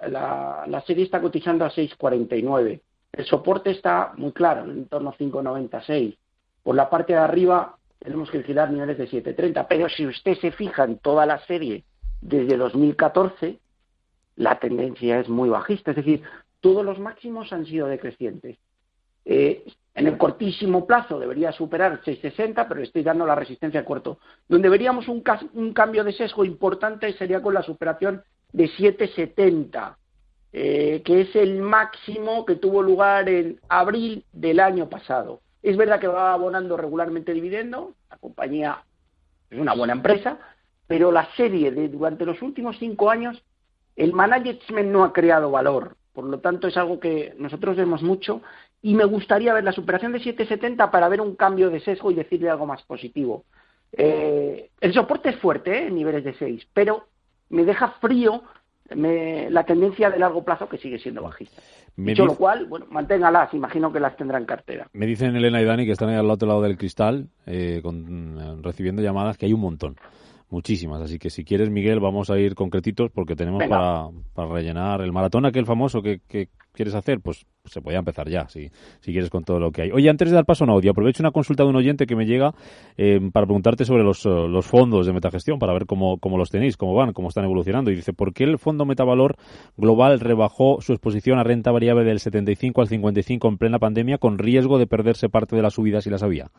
la, 0.68 0.84
serie 0.86 1.06
está 1.06 1.22
cotizando 1.22 1.66
a 1.66 1.72
6,49. 1.72 2.82
El 3.14 3.26
soporte 3.26 3.72
está 3.72 4.14
muy 4.18 4.34
claro, 4.34 4.70
en 4.70 4.86
torno 4.88 5.10
a 5.10 5.18
5,96. 5.18 6.18
Por 6.64 6.76
la 6.76 6.90
parte 6.90 7.14
de 7.14 7.20
arriba 7.20 7.78
tenemos 8.00 8.30
que 8.30 8.40
vigilar 8.40 8.72
niveles 8.72 8.98
de 8.98 9.10
7,30. 9.10 9.66
Pero 9.70 9.88
si 9.90 10.06
usted 10.06 10.38
se 10.38 10.52
fija 10.52 10.84
en 10.84 10.98
toda 10.98 11.26
la 11.26 11.40
serie 11.46 11.86
desde 12.22 12.58
2014, 12.58 13.60
la 14.36 14.60
tendencia 14.60 15.20
es 15.20 15.30
muy 15.30 15.48
bajista. 15.48 15.92
Es 15.92 15.98
decir, 15.98 16.22
todos 16.60 16.84
los 16.84 17.00
máximos 17.00 17.54
han 17.54 17.66
sido 17.66 17.88
decrecientes. 17.88 18.58
Eh, 19.26 19.66
en 19.96 20.08
el 20.08 20.18
cortísimo 20.18 20.86
plazo 20.86 21.20
debería 21.20 21.52
superar 21.54 22.02
660, 22.04 22.68
pero 22.68 22.82
estoy 22.82 23.02
dando 23.02 23.26
la 23.26 23.34
resistencia 23.34 23.86
corto. 23.86 24.20
Donde 24.48 24.70
veríamos 24.70 25.08
un, 25.08 25.22
cambio 25.74 26.04
de 26.04 26.12
sesgo 26.14 26.44
importante 26.44 27.14
sería 27.14 27.42
con 27.42 27.54
la 27.54 27.64
superación 27.64 28.22
de 28.52 28.68
770, 28.68 29.98
eh, 30.52 31.02
que 31.04 31.22
es 31.22 31.36
el 31.36 31.62
máximo 31.62 32.46
que 32.46 32.56
tuvo 32.56 32.84
lugar 32.84 33.30
en 33.30 33.60
abril 33.70 34.26
del 34.34 34.60
año 34.60 34.90
pasado. 34.90 35.40
Es 35.64 35.78
verdad 35.78 36.00
que 36.00 36.08
va 36.08 36.34
abonando 36.34 36.76
regularmente 36.76 37.34
dividendo, 37.34 37.94
la 38.10 38.18
compañía 38.18 38.84
es 39.50 39.60
una 39.60 39.74
buena 39.74 39.94
empresa, 39.94 40.38
pero 40.88 41.12
la 41.12 41.28
serie 41.36 41.72
de 41.72 41.88
durante 41.88 42.26
los 42.26 42.42
últimos 42.42 42.78
cinco 42.78 43.10
años 43.10 43.42
el 43.96 44.14
management 44.14 44.92
no 44.92 45.06
ha 45.06 45.14
creado 45.14 45.52
valor. 45.52 45.96
Por 46.14 46.26
lo 46.26 46.40
tanto, 46.40 46.68
es 46.68 46.78
algo 46.78 47.00
que 47.00 47.34
nosotros 47.38 47.76
vemos 47.76 48.02
mucho 48.02 48.42
y 48.82 48.94
me 48.94 49.06
gustaría 49.06 49.54
ver 49.54 49.64
la 49.64 49.72
superación 49.72 50.12
de 50.12 50.20
770 50.20 50.92
para 50.92 51.10
ver 51.10 51.22
un 51.22 51.36
cambio 51.36 51.70
de 51.70 51.80
sesgo 51.80 52.12
y 52.12 52.16
decirle 52.16 52.50
algo 52.50 52.66
más 52.66 52.84
positivo. 52.84 53.46
Eh, 53.92 54.70
el 54.82 54.94
soporte 54.94 55.30
es 55.30 55.38
fuerte 55.38 55.72
¿eh? 55.72 55.88
en 55.88 55.96
niveles 55.96 56.24
de 56.24 56.34
6, 56.34 56.68
pero 56.74 57.08
me 57.50 57.66
deja 57.66 57.90
frío 58.02 58.44
la 58.88 59.64
tendencia 59.64 60.12
de 60.12 60.20
largo 60.20 60.44
plazo 60.44 60.70
que 60.70 60.78
sigue 60.78 61.00
siendo 61.00 61.24
bajista. 61.24 61.60
Dicho 61.96 62.26
lo 62.26 62.36
cual, 62.36 62.66
bueno, 62.66 62.86
manténgalas, 62.92 63.52
imagino 63.56 63.92
que 63.92 64.00
las 64.00 64.16
tendrá 64.16 64.38
en 64.38 64.46
cartera. 64.46 64.88
Me 64.94 65.08
dicen 65.08 65.36
Elena 65.36 65.60
y 65.60 65.66
Dani 65.66 65.86
que 65.88 65.94
están 65.94 66.10
ahí 66.10 66.18
al 66.18 66.30
otro 66.30 66.48
lado 66.48 66.62
del 66.62 66.78
cristal 66.78 67.30
eh, 67.48 67.82
recibiendo 68.62 69.02
llamadas 69.02 69.38
que 69.38 69.48
hay 69.48 69.54
un 69.54 69.62
montón 69.62 69.96
muchísimas. 70.50 71.02
Así 71.02 71.20
que 71.20 71.30
si 71.30 71.44
quieres, 71.44 71.70
Miguel, 71.70 72.00
vamos 72.00 72.30
a 72.30 72.40
ir 72.40 72.56
concretitos 72.56 73.12
porque 73.12 73.36
tenemos 73.36 73.64
para, 73.68 74.08
para, 74.34 74.50
rellenar 74.50 75.02
el 75.02 75.12
maratón 75.12 75.46
aquel 75.46 75.66
famoso 75.66 76.02
que, 76.02 76.20
quieres 76.74 76.94
hacer, 76.94 77.22
pues 77.22 77.46
se 77.64 77.82
podía 77.82 78.00
empezar 78.00 78.30
ya, 78.30 78.50
si, 78.50 78.70
si 79.00 79.12
quieres, 79.12 79.30
con 79.30 79.44
todo 79.44 79.60
lo 79.60 79.72
que 79.72 79.84
hay. 79.84 79.92
Oye, 79.92 80.10
antes 80.10 80.30
de 80.30 80.36
dar 80.36 80.46
paso 80.46 80.64
a 80.64 80.68
un 80.68 80.72
audio, 80.72 80.92
aprovecho 80.92 81.24
una 81.24 81.32
consulta 81.32 81.64
de 81.64 81.70
un 81.70 81.76
oyente 81.78 82.06
que 82.06 82.16
me 82.16 82.26
llega 82.26 82.54
eh, 82.98 83.20
para 83.32 83.46
preguntarte 83.46 83.86
sobre 83.86 84.04
los, 84.04 84.26
los 84.26 84.66
fondos 84.66 85.06
de 85.06 85.14
metagestión, 85.14 85.58
para 85.58 85.72
ver 85.72 85.86
cómo, 85.86 86.18
cómo 86.18 86.38
los 86.38 86.50
tenéis, 86.50 86.76
cómo 86.76 86.94
van, 86.94 87.14
cómo 87.14 87.30
están 87.30 87.46
evolucionando. 87.46 87.92
Y 87.92 87.96
dice, 87.96 88.12
¿por 88.12 88.34
qué 88.34 88.44
el 88.44 88.60
fondo 88.60 88.86
Metavalor 88.86 89.38
Global 89.78 90.20
rebajó 90.20 90.82
su 90.82 90.92
exposición 90.92 91.40
a 91.40 91.44
renta 91.44 91.72
variable 91.72 92.04
del 92.04 92.20
75 92.20 92.82
al 92.82 92.88
55 92.90 93.48
en 93.48 93.58
plena 93.58 93.80
pandemia 93.80 94.18
con 94.18 94.38
riesgo 94.38 94.78
de 94.78 94.88
perderse 94.88 95.30
parte 95.30 95.56
de 95.56 95.62
las 95.62 95.76
subidas 95.76 96.04
si 96.04 96.10
las 96.10 96.24
había? 96.24 96.52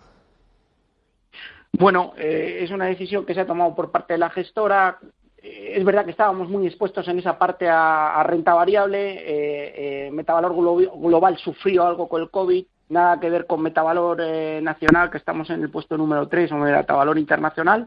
Bueno, 1.79 2.15
eh, 2.17 2.61
es 2.63 2.71
una 2.71 2.87
decisión 2.87 3.27
que 3.27 3.35
se 3.35 3.41
ha 3.41 3.47
tomado 3.47 3.75
por 3.75 3.91
parte 3.91 4.15
de 4.15 4.19
la 4.19 4.31
gestora. 4.31 4.99
Eh, 5.43 5.75
es 5.77 5.85
verdad 5.85 6.05
que 6.05 6.11
estábamos 6.11 6.49
muy 6.49 6.67
expuestos 6.67 7.07
en 7.09 7.19
esa 7.19 7.39
parte 7.39 7.69
a, 7.69 8.23
renta 8.25 8.55
variable. 8.55 10.07
Eh, 10.07 10.11
Metavalor 10.11 10.55
Global 10.55 11.37
sufrió 11.39 11.87
algo 11.87 12.09
con 12.09 12.23
el 12.23 12.31
COVID, 12.31 12.65
nada 12.89 13.21
que 13.21 13.31
ver 13.31 13.47
con 13.47 13.63
Metavalor 13.63 14.19
Nacional, 14.63 15.11
que 15.11 15.19
estamos 15.19 15.51
en 15.51 15.63
el 15.63 15.71
puesto 15.71 15.97
número 15.97 16.29
3, 16.29 16.53
o 16.53 16.57
Metavalor 16.57 17.19
Internacional. 17.19 17.87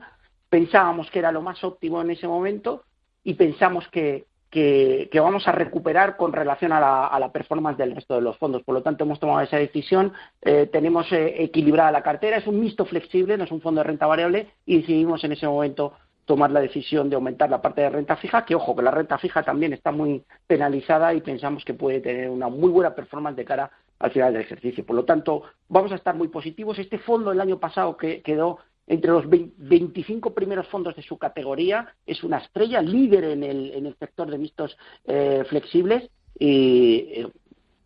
Pensábamos 0.50 1.10
que 1.10 1.20
era 1.20 1.32
lo 1.32 1.42
más 1.42 1.64
óptimo 1.64 2.02
en 2.02 2.12
ese 2.12 2.28
momento 2.28 2.84
y 3.24 3.34
pensamos 3.34 3.88
que, 3.90 4.26
que, 4.50 5.10
vamos 5.14 5.48
a 5.48 5.52
recuperar 5.52 6.18
con 6.18 6.34
relación 6.34 6.72
a 6.72 6.80
la, 7.20 7.32
performance 7.32 7.78
del 7.78 7.96
resto 7.96 8.16
de 8.16 8.22
los 8.22 8.38
fondos. 8.38 8.64
Por 8.64 8.76
lo 8.76 8.82
tanto, 8.82 9.04
hemos 9.04 9.20
tomado 9.20 9.42
esa 9.42 9.58
decisión, 9.58 10.14
eh, 10.42 10.68
tenemos 10.72 11.12
eh, 11.12 11.44
equilibrada 11.44 11.92
la 11.92 12.04
cartera, 12.04 12.38
es 12.38 12.48
un 12.48 12.60
mixto 12.60 12.86
flexible, 12.86 13.38
no 13.38 13.44
es 13.44 13.52
un 13.52 13.62
fondo 13.62 13.82
de 13.82 13.88
renta 13.88 14.08
variable 14.08 14.48
y 14.66 14.80
decidimos 14.80 15.24
en 15.24 15.34
ese 15.34 15.48
momento 15.48 15.94
tomar 16.26 16.52
la 16.52 16.62
decisión 16.62 17.10
de 17.10 17.16
aumentar 17.16 17.50
la 17.50 17.62
parte 17.62 17.82
de 17.82 17.90
renta 17.90 18.16
fija, 18.16 18.46
que 18.46 18.54
ojo, 18.56 18.76
que 18.76 18.84
la 18.84 18.92
renta 18.92 19.18
fija 19.18 19.42
también 19.42 19.74
está 19.74 19.92
muy 19.92 20.24
penalizada 20.46 21.14
y 21.14 21.22
pensamos 21.22 21.66
que 21.66 21.74
puede 21.74 22.02
tener 22.02 22.30
una 22.30 22.50
muy 22.50 22.70
buena 22.70 22.94
performance 22.94 23.36
de 23.36 23.46
cara 23.46 23.72
al 23.98 24.12
final 24.12 24.34
del 24.34 24.44
ejercicio. 24.44 24.86
Por 24.86 24.96
lo 24.96 25.06
tanto, 25.06 25.44
vamos 25.68 25.92
a 25.92 25.96
estar 25.96 26.16
muy 26.16 26.28
positivos. 26.28 26.78
Este 26.80 27.00
fondo 27.00 27.32
el 27.32 27.42
año 27.42 27.60
pasado 27.60 27.98
que 27.98 28.22
quedó 28.22 28.60
entre 28.90 29.12
los 29.12 29.26
25 29.30 30.34
primeros 30.34 30.68
fondos 30.68 30.96
de 30.96 31.04
su 31.04 31.18
categoría, 31.18 31.94
es 32.08 32.24
una 32.24 32.40
estrella 32.40 32.82
líder 32.82 33.24
en 33.24 33.44
el, 33.44 33.72
en 33.72 33.86
el 33.86 33.96
sector 33.96 34.30
de 34.30 34.40
mixtos 34.40 34.76
eh, 35.06 35.46
flexibles 35.48 36.10
y 36.40 37.06
eh, 37.12 37.28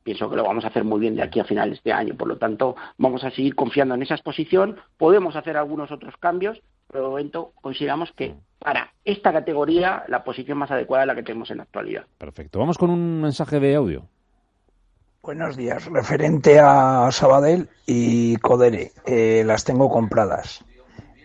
pienso 0.01 0.29
que 0.29 0.38
lo 0.38 0.45
vamos 0.45 0.63
a 0.63 0.69
hacer 0.69 0.86
muy 0.86 1.01
bien 1.01 1.15
de 1.15 1.22
aquí 1.22 1.41
a 1.41 1.43
final 1.43 1.69
de 1.72 1.75
este 1.75 1.91
año. 1.91 2.15
Por 2.15 2.29
lo 2.29 2.38
tanto, 2.38 2.77
vamos 2.98 3.22
a 3.25 3.31
seguir 3.31 3.53
confiando 3.53 3.95
en 3.95 4.01
esa 4.01 4.15
exposición. 4.15 4.77
Podemos 4.98 5.36
hacer 5.36 5.57
algunos 5.57 5.91
otros 5.91 6.15
cambios, 6.17 6.62
pero 6.89 7.03
de 7.03 7.10
momento 7.10 7.51
consideramos 7.62 8.13
que 8.13 8.36
para 8.60 8.93
esta 9.03 9.33
categoría 9.33 10.05
la 10.07 10.24
posición 10.24 10.57
más 10.57 10.72
adecuada 10.72 11.03
es 11.03 11.07
la 11.07 11.15
que 11.15 11.24
tenemos 11.24 11.51
en 11.51 11.57
la 11.57 11.63
actualidad. 11.63 12.05
Perfecto. 12.17 12.60
Vamos 12.60 12.77
con 12.77 12.89
un 12.89 13.22
mensaje 13.22 13.60
de 13.60 13.75
audio. 13.75 14.05
Buenos 15.22 15.57
días. 15.57 15.86
Referente 15.86 16.60
a 16.60 17.10
Sabadell 17.12 17.67
y 17.86 18.38
Codere, 18.38 18.91
eh, 19.05 19.43
las 19.45 19.65
tengo 19.65 19.89
compradas. 19.89 20.63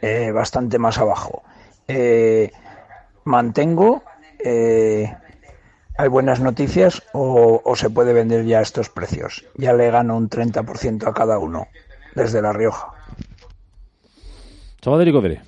Eh, 0.02 0.30
bastante 0.32 0.78
más 0.78 0.98
abajo. 0.98 1.42
Eh, 1.88 2.52
mantengo, 3.24 4.02
eh, 4.38 5.12
hay 5.96 6.08
buenas 6.08 6.40
noticias 6.40 7.02
o, 7.12 7.74
se 7.74 7.90
puede 7.90 8.12
vender 8.12 8.44
ya 8.44 8.60
estos 8.60 8.90
precios. 8.90 9.44
Ya 9.54 9.72
le 9.72 9.90
gano 9.90 10.16
un 10.16 10.28
30% 10.28 11.08
a 11.08 11.14
cada 11.14 11.38
uno 11.38 11.66
desde 12.14 12.40
La 12.40 12.52
Rioja. 12.52 12.92
Sabadell 14.80 15.08
y 15.08 15.12
Codere. 15.12 15.40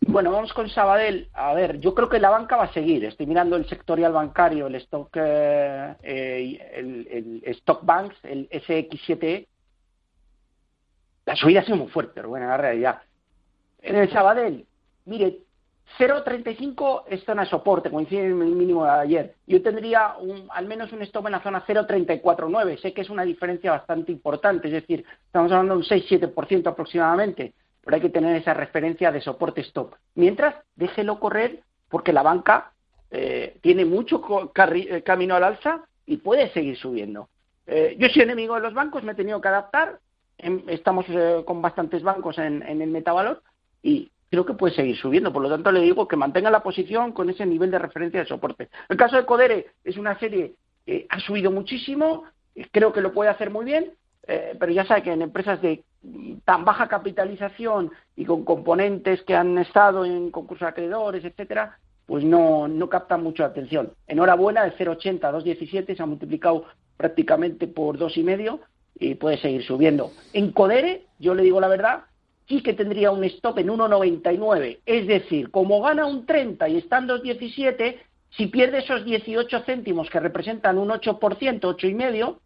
Bueno, 0.00 0.30
vamos 0.30 0.52
con 0.52 0.70
Sabadell. 0.70 1.28
A 1.34 1.54
ver, 1.54 1.80
yo 1.80 1.94
creo 1.94 2.08
que 2.08 2.20
la 2.20 2.30
banca 2.30 2.56
va 2.56 2.64
a 2.64 2.72
seguir. 2.72 3.04
Estoy 3.04 3.26
mirando 3.26 3.56
el 3.56 3.68
sectorial 3.68 4.12
bancario, 4.12 4.68
el 4.68 4.76
stock, 4.76 5.14
el, 5.16 5.98
el, 6.02 7.42
stock 7.46 7.84
banks, 7.84 8.16
el 8.22 8.48
SX7. 8.48 9.46
La 11.26 11.36
subida 11.36 11.60
ha 11.60 11.64
sido 11.64 11.76
muy 11.76 11.88
fuerte, 11.88 12.12
pero 12.14 12.28
bueno, 12.28 12.46
la 12.46 12.56
realidad. 12.56 13.02
En 13.88 13.96
el 13.96 14.12
Sabadell, 14.12 14.66
mire, 15.06 15.38
0.35 15.98 17.04
es 17.08 17.24
zona 17.24 17.44
de 17.44 17.48
soporte, 17.48 17.90
coincide 17.90 18.26
en 18.26 18.42
el 18.42 18.54
mínimo 18.54 18.84
de 18.84 18.90
ayer. 18.90 19.34
Yo 19.46 19.62
tendría 19.62 20.14
un, 20.20 20.46
al 20.50 20.66
menos 20.66 20.92
un 20.92 21.00
stop 21.00 21.24
en 21.24 21.32
la 21.32 21.42
zona 21.42 21.64
0.349. 21.64 22.82
Sé 22.82 22.92
que 22.92 23.00
es 23.00 23.08
una 23.08 23.24
diferencia 23.24 23.70
bastante 23.70 24.12
importante, 24.12 24.68
es 24.68 24.74
decir, 24.74 25.06
estamos 25.24 25.50
hablando 25.52 25.72
de 25.72 25.78
un 25.78 25.86
6-7% 25.86 26.66
aproximadamente, 26.66 27.54
pero 27.82 27.94
hay 27.94 28.02
que 28.02 28.10
tener 28.10 28.36
esa 28.36 28.52
referencia 28.52 29.10
de 29.10 29.22
soporte 29.22 29.62
stop. 29.62 29.94
Mientras, 30.16 30.54
déjelo 30.76 31.18
correr 31.18 31.62
porque 31.88 32.12
la 32.12 32.22
banca 32.22 32.72
eh, 33.10 33.56
tiene 33.62 33.86
mucho 33.86 34.22
eh, 34.54 35.02
camino 35.02 35.34
al 35.34 35.44
alza 35.44 35.86
y 36.04 36.18
puede 36.18 36.50
seguir 36.50 36.76
subiendo. 36.76 37.30
Eh, 37.66 37.96
yo 37.98 38.10
soy 38.10 38.20
enemigo 38.20 38.54
de 38.54 38.60
los 38.60 38.74
bancos, 38.74 39.02
me 39.02 39.12
he 39.12 39.14
tenido 39.14 39.40
que 39.40 39.48
adaptar. 39.48 39.98
Em, 40.36 40.62
estamos 40.68 41.06
con 41.46 41.62
bastantes 41.62 42.02
bancos 42.02 42.36
en, 42.36 42.62
en 42.62 42.82
el 42.82 42.90
metavalor 42.90 43.42
y 43.82 44.10
creo 44.30 44.44
que 44.44 44.54
puede 44.54 44.74
seguir 44.74 44.96
subiendo. 44.96 45.32
Por 45.32 45.42
lo 45.42 45.48
tanto, 45.48 45.72
le 45.72 45.80
digo 45.80 46.08
que 46.08 46.16
mantenga 46.16 46.50
la 46.50 46.62
posición 46.62 47.12
con 47.12 47.30
ese 47.30 47.46
nivel 47.46 47.70
de 47.70 47.78
referencia 47.78 48.20
de 48.20 48.26
soporte. 48.26 48.68
El 48.88 48.96
caso 48.96 49.16
de 49.16 49.24
Codere 49.24 49.66
es 49.84 49.96
una 49.96 50.18
serie 50.18 50.54
que 50.84 51.06
ha 51.08 51.20
subido 51.20 51.50
muchísimo, 51.50 52.24
creo 52.70 52.92
que 52.92 53.00
lo 53.00 53.12
puede 53.12 53.30
hacer 53.30 53.50
muy 53.50 53.64
bien, 53.64 53.92
eh, 54.26 54.56
pero 54.58 54.72
ya 54.72 54.84
sabe 54.84 55.02
que 55.02 55.12
en 55.12 55.22
empresas 55.22 55.60
de 55.62 55.82
tan 56.44 56.64
baja 56.64 56.88
capitalización 56.88 57.90
y 58.14 58.24
con 58.24 58.44
componentes 58.44 59.22
que 59.22 59.34
han 59.34 59.56
estado 59.58 60.04
en 60.04 60.30
concursos 60.30 60.68
acreedores, 60.68 61.24
etcétera, 61.24 61.78
pues 62.06 62.24
no, 62.24 62.68
no 62.68 62.88
captan 62.88 63.22
mucho 63.22 63.44
atención. 63.44 63.92
Enhorabuena, 64.06 64.64
de 64.64 64.72
0,80 64.72 65.24
a 65.24 65.32
2,17 65.32 65.96
se 65.96 66.02
ha 66.02 66.06
multiplicado 66.06 66.64
prácticamente 66.96 67.66
por 67.66 67.98
dos 67.98 68.16
y 68.16 68.22
medio 68.22 68.60
y 68.98 69.14
puede 69.14 69.38
seguir 69.38 69.62
subiendo. 69.62 70.12
En 70.32 70.52
Codere, 70.52 71.06
yo 71.18 71.34
le 71.34 71.42
digo 71.42 71.60
la 71.60 71.68
verdad, 71.68 72.04
sí 72.48 72.62
que 72.62 72.74
tendría 72.74 73.10
un 73.10 73.24
stop 73.24 73.58
en 73.58 73.68
1,99. 73.68 74.80
Es 74.86 75.06
decir, 75.06 75.50
como 75.50 75.82
gana 75.82 76.06
un 76.06 76.24
30 76.24 76.68
y 76.68 76.78
está 76.78 76.98
en 76.98 77.08
2,17, 77.08 77.96
si 78.30 78.46
pierde 78.46 78.78
esos 78.78 79.04
18 79.04 79.60
céntimos 79.64 80.10
que 80.10 80.20
representan 80.20 80.78
un 80.78 80.88
8%, 80.88 81.18
8,5, 81.18 82.38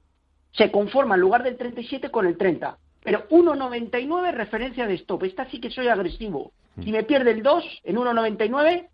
se 0.53 0.71
conforma 0.71 1.15
en 1.15 1.21
lugar 1.21 1.43
del 1.43 1.57
37 1.57 2.11
con 2.11 2.27
el 2.27 2.37
30. 2.37 2.77
Pero 3.03 3.29
1,99 3.29 4.33
referencia 4.33 4.87
de 4.87 4.95
stop. 4.95 5.25
Esta 5.25 5.49
sí 5.51 5.61
que 5.61 5.71
soy 5.71 5.89
agresivo. 5.89 6.53
Si 6.83 6.93
me 6.93 7.03
pierde 7.03 7.33
el 7.33 7.43
2 7.43 7.65
en 7.85 7.97
1,99, 7.97 8.89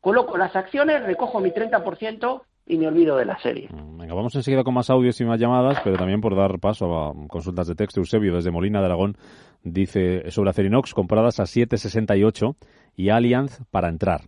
coloco 0.00 0.36
las 0.36 0.54
acciones, 0.54 1.02
recojo 1.02 1.40
mi 1.40 1.50
30% 1.50 2.42
y 2.66 2.78
me 2.78 2.86
olvido 2.86 3.16
de 3.16 3.24
la 3.24 3.38
serie. 3.38 3.68
Mm, 3.70 3.98
venga, 3.98 4.14
vamos 4.14 4.34
enseguida 4.34 4.64
con 4.64 4.74
más 4.74 4.90
audios 4.90 5.20
y 5.20 5.24
más 5.24 5.38
llamadas, 5.38 5.80
pero 5.84 5.96
también 5.96 6.20
por 6.20 6.34
dar 6.34 6.58
paso 6.58 6.96
a 6.96 7.12
consultas 7.28 7.66
de 7.66 7.74
texto. 7.74 8.00
Eusebio, 8.00 8.34
desde 8.34 8.50
Molina 8.50 8.80
de 8.80 8.86
Aragón, 8.86 9.16
dice 9.62 10.30
sobre 10.30 10.50
Acerinox 10.50 10.94
compradas 10.94 11.40
a 11.40 11.44
7,68 11.44 12.56
y 12.96 13.10
Allianz 13.10 13.60
para 13.70 13.88
entrar. 13.88 14.22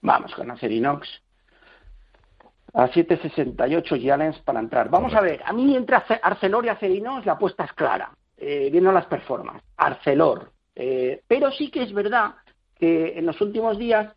Vamos 0.00 0.34
con 0.34 0.50
Acerinox. 0.50 1.08
A 2.72 2.88
7,68 2.88 4.00
y 4.00 4.10
Allianz 4.10 4.38
para 4.40 4.60
entrar. 4.60 4.90
Vamos 4.90 5.14
a 5.14 5.20
ver, 5.20 5.40
a 5.44 5.52
mí 5.52 5.74
entre 5.74 5.96
Arcelor 5.96 6.66
y 6.66 6.68
Acerinox 6.68 7.24
la 7.24 7.32
apuesta 7.32 7.64
es 7.64 7.72
clara, 7.72 8.10
eh, 8.36 8.68
viendo 8.70 8.92
las 8.92 9.06
performances. 9.06 9.66
Arcelor. 9.76 10.52
Eh, 10.74 11.22
pero 11.26 11.50
sí 11.50 11.70
que 11.70 11.82
es 11.82 11.92
verdad 11.92 12.34
que 12.78 13.18
en 13.18 13.24
los 13.24 13.40
últimos 13.40 13.78
días 13.78 14.14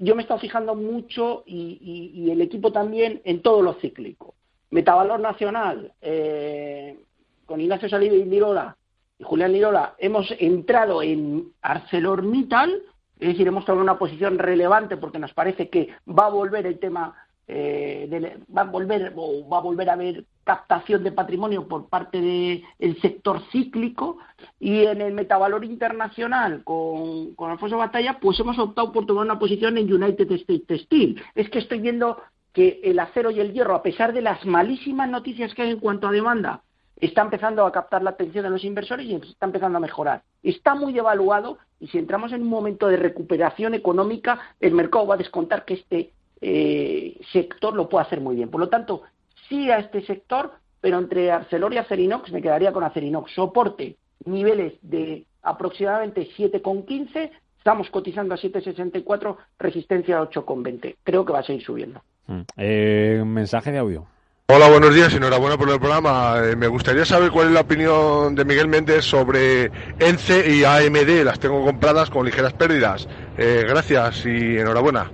yo 0.00 0.14
me 0.16 0.22
he 0.22 0.24
estado 0.24 0.40
fijando 0.40 0.74
mucho 0.74 1.44
y, 1.46 2.28
el 2.30 2.40
equipo 2.40 2.72
también 2.72 3.20
en 3.24 3.42
todo 3.42 3.62
lo 3.62 3.74
cíclico. 3.74 4.34
Metavalor 4.70 5.20
Nacional, 5.20 5.92
eh, 6.00 6.98
con 7.44 7.60
Ignacio 7.60 7.88
Saliva 7.88 8.14
y 8.14 8.24
Lirola 8.24 8.76
y 9.18 9.24
Julián 9.24 9.52
Lirola, 9.52 9.94
hemos 9.98 10.32
entrado 10.38 11.02
en 11.02 11.52
ArcelorMittal, 11.60 12.82
es 13.18 13.28
decir, 13.28 13.46
hemos 13.46 13.66
tomado 13.66 13.82
una 13.82 13.98
posición 13.98 14.38
relevante 14.38 14.96
porque 14.96 15.18
nos 15.18 15.34
parece 15.34 15.68
que 15.68 15.90
va 16.08 16.26
a 16.26 16.30
volver 16.30 16.66
el 16.66 16.78
tema 16.78 17.14
eh, 17.52 18.38
va 18.56 18.62
a 18.62 18.64
volver 18.64 19.12
o 19.16 19.48
va 19.48 19.58
a 19.58 19.62
volver 19.62 19.90
a 19.90 19.94
haber 19.94 20.24
captación 20.44 21.02
de 21.02 21.10
patrimonio 21.10 21.66
por 21.66 21.88
parte 21.88 22.20
del 22.20 23.00
sector 23.00 23.42
cíclico 23.50 24.18
y 24.60 24.84
en 24.84 25.00
el 25.00 25.12
metavalor 25.12 25.64
internacional 25.64 26.62
con, 26.62 27.34
con 27.34 27.50
Alfonso 27.50 27.76
Batalla 27.76 28.18
pues 28.20 28.38
hemos 28.38 28.58
optado 28.58 28.92
por 28.92 29.04
tomar 29.04 29.24
una 29.24 29.38
posición 29.38 29.78
en 29.78 29.92
United 29.92 30.30
States 30.30 30.82
Steel. 30.82 31.20
Es 31.34 31.50
que 31.50 31.58
estoy 31.58 31.80
viendo 31.80 32.18
que 32.52 32.80
el 32.84 32.98
acero 33.00 33.32
y 33.32 33.40
el 33.40 33.52
hierro, 33.52 33.74
a 33.74 33.82
pesar 33.82 34.12
de 34.12 34.22
las 34.22 34.44
malísimas 34.46 35.08
noticias 35.08 35.52
que 35.52 35.62
hay 35.62 35.70
en 35.70 35.80
cuanto 35.80 36.06
a 36.06 36.12
demanda, 36.12 36.62
está 37.00 37.22
empezando 37.22 37.66
a 37.66 37.72
captar 37.72 38.02
la 38.02 38.10
atención 38.10 38.44
de 38.44 38.50
los 38.50 38.64
inversores 38.64 39.06
y 39.06 39.14
está 39.14 39.46
empezando 39.46 39.78
a 39.78 39.80
mejorar. 39.80 40.22
Está 40.42 40.76
muy 40.76 40.92
devaluado 40.92 41.58
y 41.80 41.88
si 41.88 41.98
entramos 41.98 42.32
en 42.32 42.42
un 42.42 42.48
momento 42.48 42.86
de 42.86 42.96
recuperación 42.96 43.74
económica, 43.74 44.38
el 44.60 44.74
mercado 44.74 45.06
va 45.06 45.14
a 45.14 45.18
descontar 45.18 45.64
que 45.64 45.74
este 45.74 46.12
eh, 46.40 47.20
sector 47.32 47.74
lo 47.74 47.88
puede 47.88 48.06
hacer 48.06 48.20
muy 48.20 48.36
bien. 48.36 48.50
Por 48.50 48.60
lo 48.60 48.68
tanto, 48.68 49.02
sí 49.48 49.70
a 49.70 49.78
este 49.78 50.02
sector, 50.04 50.52
pero 50.80 50.98
entre 50.98 51.30
Arcelor 51.30 51.74
y 51.74 51.78
Acerinox 51.78 52.32
me 52.32 52.42
quedaría 52.42 52.72
con 52.72 52.84
Acerinox. 52.84 53.32
Soporte, 53.32 53.96
niveles 54.24 54.74
de 54.82 55.24
aproximadamente 55.42 56.28
7,15, 56.36 57.30
estamos 57.58 57.90
cotizando 57.90 58.34
a 58.34 58.38
7,64, 58.38 59.36
resistencia 59.58 60.18
a 60.18 60.30
8,20. 60.30 60.96
Creo 61.02 61.24
que 61.24 61.32
va 61.32 61.40
a 61.40 61.44
seguir 61.44 61.62
subiendo. 61.62 62.02
Mm. 62.26 62.40
Eh, 62.56 63.22
mensaje 63.26 63.72
de 63.72 63.78
audio. 63.78 64.06
Hola, 64.52 64.68
buenos 64.68 64.92
días, 64.92 65.14
enhorabuena 65.14 65.56
por 65.56 65.70
el 65.70 65.78
programa. 65.78 66.40
Eh, 66.42 66.56
me 66.56 66.66
gustaría 66.66 67.04
saber 67.04 67.30
cuál 67.30 67.48
es 67.48 67.52
la 67.52 67.60
opinión 67.60 68.34
de 68.34 68.44
Miguel 68.44 68.66
Méndez 68.66 69.04
sobre 69.04 69.70
ENCE 70.00 70.52
y 70.52 70.64
AMD. 70.64 71.24
Las 71.24 71.38
tengo 71.38 71.64
compradas 71.64 72.10
con 72.10 72.26
ligeras 72.26 72.52
pérdidas. 72.54 73.08
Eh, 73.38 73.64
gracias 73.68 74.26
y 74.26 74.58
enhorabuena. 74.58 75.08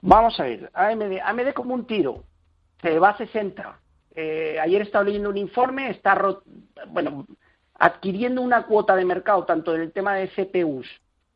Vamos 0.00 0.38
a 0.38 0.44
ver, 0.44 0.70
AMD, 0.74 1.52
como 1.54 1.74
un 1.74 1.86
tiro, 1.86 2.24
se 2.80 2.98
va 2.98 3.10
a 3.10 3.16
60. 3.16 3.80
Eh, 4.14 4.58
ayer 4.60 4.82
estaba 4.82 5.04
leyendo 5.04 5.30
un 5.30 5.36
informe, 5.36 5.90
está 5.90 6.16
bueno, 6.88 7.26
adquiriendo 7.74 8.42
una 8.42 8.64
cuota 8.66 8.94
de 8.94 9.04
mercado 9.04 9.44
tanto 9.44 9.74
en 9.74 9.82
el 9.82 9.92
tema 9.92 10.14
de 10.14 10.28
CPUs 10.28 10.86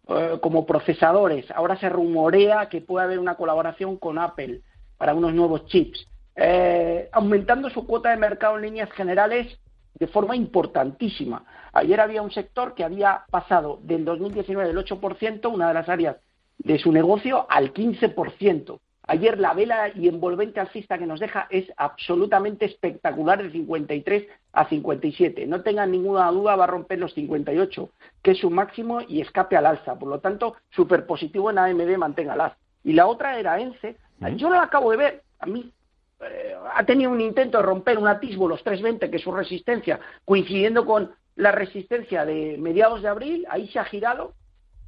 eh, 0.08 0.38
como 0.40 0.64
procesadores. 0.64 1.50
Ahora 1.50 1.76
se 1.76 1.88
rumorea 1.88 2.68
que 2.68 2.80
puede 2.80 3.04
haber 3.04 3.18
una 3.18 3.34
colaboración 3.34 3.96
con 3.96 4.18
Apple 4.18 4.60
para 4.96 5.14
unos 5.14 5.34
nuevos 5.34 5.66
chips, 5.66 6.06
eh, 6.36 7.08
aumentando 7.12 7.68
su 7.70 7.84
cuota 7.84 8.10
de 8.10 8.16
mercado 8.16 8.56
en 8.56 8.62
líneas 8.62 8.90
generales 8.92 9.58
de 9.94 10.06
forma 10.06 10.36
importantísima. 10.36 11.44
Ayer 11.72 12.00
había 12.00 12.22
un 12.22 12.30
sector 12.30 12.74
que 12.74 12.84
había 12.84 13.24
pasado 13.30 13.80
del 13.82 14.04
2019 14.04 14.68
del 14.68 14.84
8%, 14.84 15.52
una 15.52 15.68
de 15.68 15.74
las 15.74 15.88
áreas 15.88 16.16
de 16.58 16.78
su 16.78 16.92
negocio 16.92 17.46
al 17.48 17.72
15%. 17.72 18.78
Ayer 19.08 19.38
la 19.38 19.52
vela 19.52 19.90
y 19.94 20.06
envolvente 20.06 20.60
alcista 20.60 20.96
que 20.96 21.06
nos 21.06 21.18
deja 21.18 21.48
es 21.50 21.66
absolutamente 21.76 22.66
espectacular 22.66 23.42
de 23.42 23.50
53 23.50 24.28
a 24.52 24.68
57. 24.68 25.44
No 25.46 25.62
tengan 25.62 25.90
ninguna 25.90 26.30
duda, 26.30 26.54
va 26.54 26.64
a 26.64 26.68
romper 26.68 27.00
los 27.00 27.12
58, 27.14 27.90
que 28.22 28.30
es 28.30 28.38
su 28.38 28.48
máximo 28.48 29.00
y 29.00 29.20
escape 29.20 29.56
al 29.56 29.66
alza. 29.66 29.98
Por 29.98 30.08
lo 30.08 30.20
tanto, 30.20 30.54
súper 30.70 31.04
positivo 31.04 31.50
en 31.50 31.58
AMD, 31.58 31.96
mantenga 31.96 32.34
alza. 32.34 32.56
Y 32.84 32.92
la 32.92 33.06
otra 33.06 33.38
era 33.38 33.60
ENCE. 33.60 33.96
Yo 34.36 34.48
no 34.48 34.54
la 34.54 34.62
acabo 34.62 34.92
de 34.92 34.96
ver. 34.96 35.22
A 35.40 35.46
mí 35.46 35.72
eh, 36.20 36.54
ha 36.72 36.84
tenido 36.84 37.10
un 37.10 37.20
intento 37.20 37.58
de 37.58 37.64
romper 37.64 37.98
un 37.98 38.06
atisbo, 38.06 38.48
los 38.48 38.62
320, 38.62 39.10
que 39.10 39.16
es 39.16 39.22
su 39.22 39.32
resistencia, 39.32 39.98
coincidiendo 40.24 40.86
con 40.86 41.10
la 41.34 41.50
resistencia 41.50 42.24
de 42.24 42.56
mediados 42.58 43.02
de 43.02 43.08
abril. 43.08 43.46
Ahí 43.50 43.66
se 43.68 43.80
ha 43.80 43.84
girado 43.84 44.34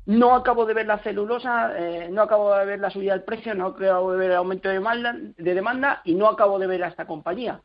no 0.07 0.35
acabo 0.35 0.67
de 0.67 0.75
ver 0.75 0.87
la 0.87 0.99
celulosa, 0.99 1.73
eh, 1.79 2.09
no 2.11 2.23
acabo 2.23 2.55
de 2.55 2.67
ver 2.67 2.81
la 2.81 2.91
subida 2.91 3.13
del 3.13 3.23
precio, 3.23 3.55
no 3.55 3.67
acabo 3.67 4.13
de 4.13 4.19
ver 4.19 4.31
el 4.31 4.37
aumento 4.37 4.69
de 4.69 4.75
demanda, 4.75 5.15
de 5.15 5.55
demanda 5.55 6.03
y 6.05 6.15
no 6.15 6.29
acabo 6.29 6.59
de 6.59 6.67
ver 6.67 6.85
a 6.85 6.89
esta 6.89 7.07
compañía. 7.07 7.61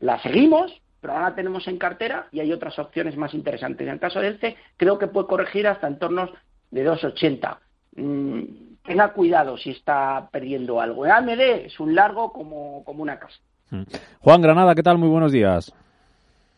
La 0.00 0.20
seguimos, 0.22 0.72
pero 1.00 1.12
ahora 1.12 1.30
la 1.30 1.34
tenemos 1.34 1.66
en 1.68 1.78
cartera 1.78 2.28
y 2.32 2.40
hay 2.40 2.52
otras 2.52 2.78
opciones 2.78 3.16
más 3.16 3.34
interesantes. 3.34 3.86
En 3.86 3.94
el 3.94 4.00
caso 4.00 4.20
del 4.20 4.38
C, 4.40 4.56
creo 4.76 4.98
que 4.98 5.08
puede 5.08 5.26
corregir 5.26 5.66
hasta 5.66 5.86
en 5.86 5.98
torno 5.98 6.30
de 6.70 6.86
2,80. 6.86 7.58
Mm, 7.96 8.42
tenga 8.84 9.12
cuidado 9.12 9.58
si 9.58 9.70
está 9.70 10.28
perdiendo 10.32 10.80
algo. 10.80 11.04
En 11.04 11.12
AMD 11.12 11.40
es 11.66 11.78
un 11.78 11.94
largo 11.94 12.32
como, 12.32 12.82
como 12.84 13.02
una 13.02 13.18
casa. 13.18 13.38
Mm. 13.70 13.82
Juan 14.20 14.40
Granada, 14.40 14.74
¿qué 14.74 14.82
tal? 14.82 14.98
Muy 14.98 15.08
buenos 15.08 15.32
días. 15.32 15.72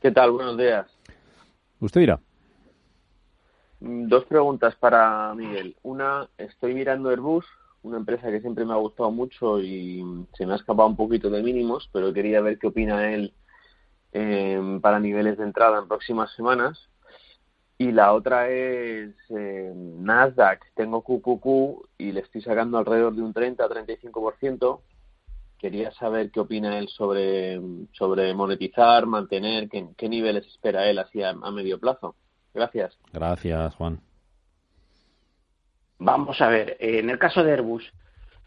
¿Qué 0.00 0.10
tal? 0.10 0.30
Buenos 0.30 0.56
días. 0.56 0.86
Usted 1.80 2.00
dirá. 2.00 2.20
Mm, 3.84 4.08
dos 4.08 4.24
preguntas 4.24 4.74
para 4.76 5.34
Miguel. 5.34 5.76
Una, 5.82 6.28
estoy 6.38 6.72
mirando 6.74 7.10
Airbus, 7.10 7.44
una 7.82 7.98
empresa 7.98 8.30
que 8.30 8.40
siempre 8.40 8.64
me 8.64 8.72
ha 8.72 8.76
gustado 8.76 9.10
mucho 9.10 9.60
y 9.60 10.02
se 10.38 10.46
me 10.46 10.54
ha 10.54 10.56
escapado 10.56 10.88
un 10.88 10.96
poquito 10.96 11.28
de 11.28 11.42
mínimos, 11.42 11.90
pero 11.92 12.12
quería 12.14 12.40
ver 12.40 12.58
qué 12.58 12.68
opina 12.68 13.12
él 13.12 13.34
eh, 14.12 14.78
para 14.80 15.00
niveles 15.00 15.36
de 15.36 15.44
entrada 15.44 15.78
en 15.78 15.88
próximas 15.88 16.32
semanas. 16.34 16.88
Y 17.76 17.92
la 17.92 18.14
otra 18.14 18.48
es 18.48 19.14
eh, 19.28 19.72
Nasdaq. 19.74 20.64
Tengo 20.74 21.02
QQQ 21.02 21.88
y 21.98 22.12
le 22.12 22.20
estoy 22.20 22.40
sacando 22.40 22.78
alrededor 22.78 23.14
de 23.14 23.22
un 23.22 23.34
30 23.34 23.64
a 23.64 23.68
35%. 23.68 24.80
Quería 25.58 25.92
saber 25.92 26.30
qué 26.30 26.40
opina 26.40 26.78
él 26.78 26.88
sobre, 26.88 27.60
sobre 27.92 28.32
monetizar, 28.34 29.06
mantener, 29.06 29.68
qué, 29.68 29.88
qué 29.96 30.08
niveles 30.08 30.46
espera 30.46 30.88
él 30.88 30.98
así 30.98 31.22
a 31.22 31.34
medio 31.34 31.78
plazo. 31.78 32.14
Gracias. 32.54 32.96
Gracias, 33.12 33.74
Juan. 33.74 34.00
Vamos 35.98 36.40
a 36.40 36.48
ver, 36.48 36.76
en 36.80 37.10
el 37.10 37.18
caso 37.18 37.42
de 37.42 37.52
Airbus, 37.52 37.92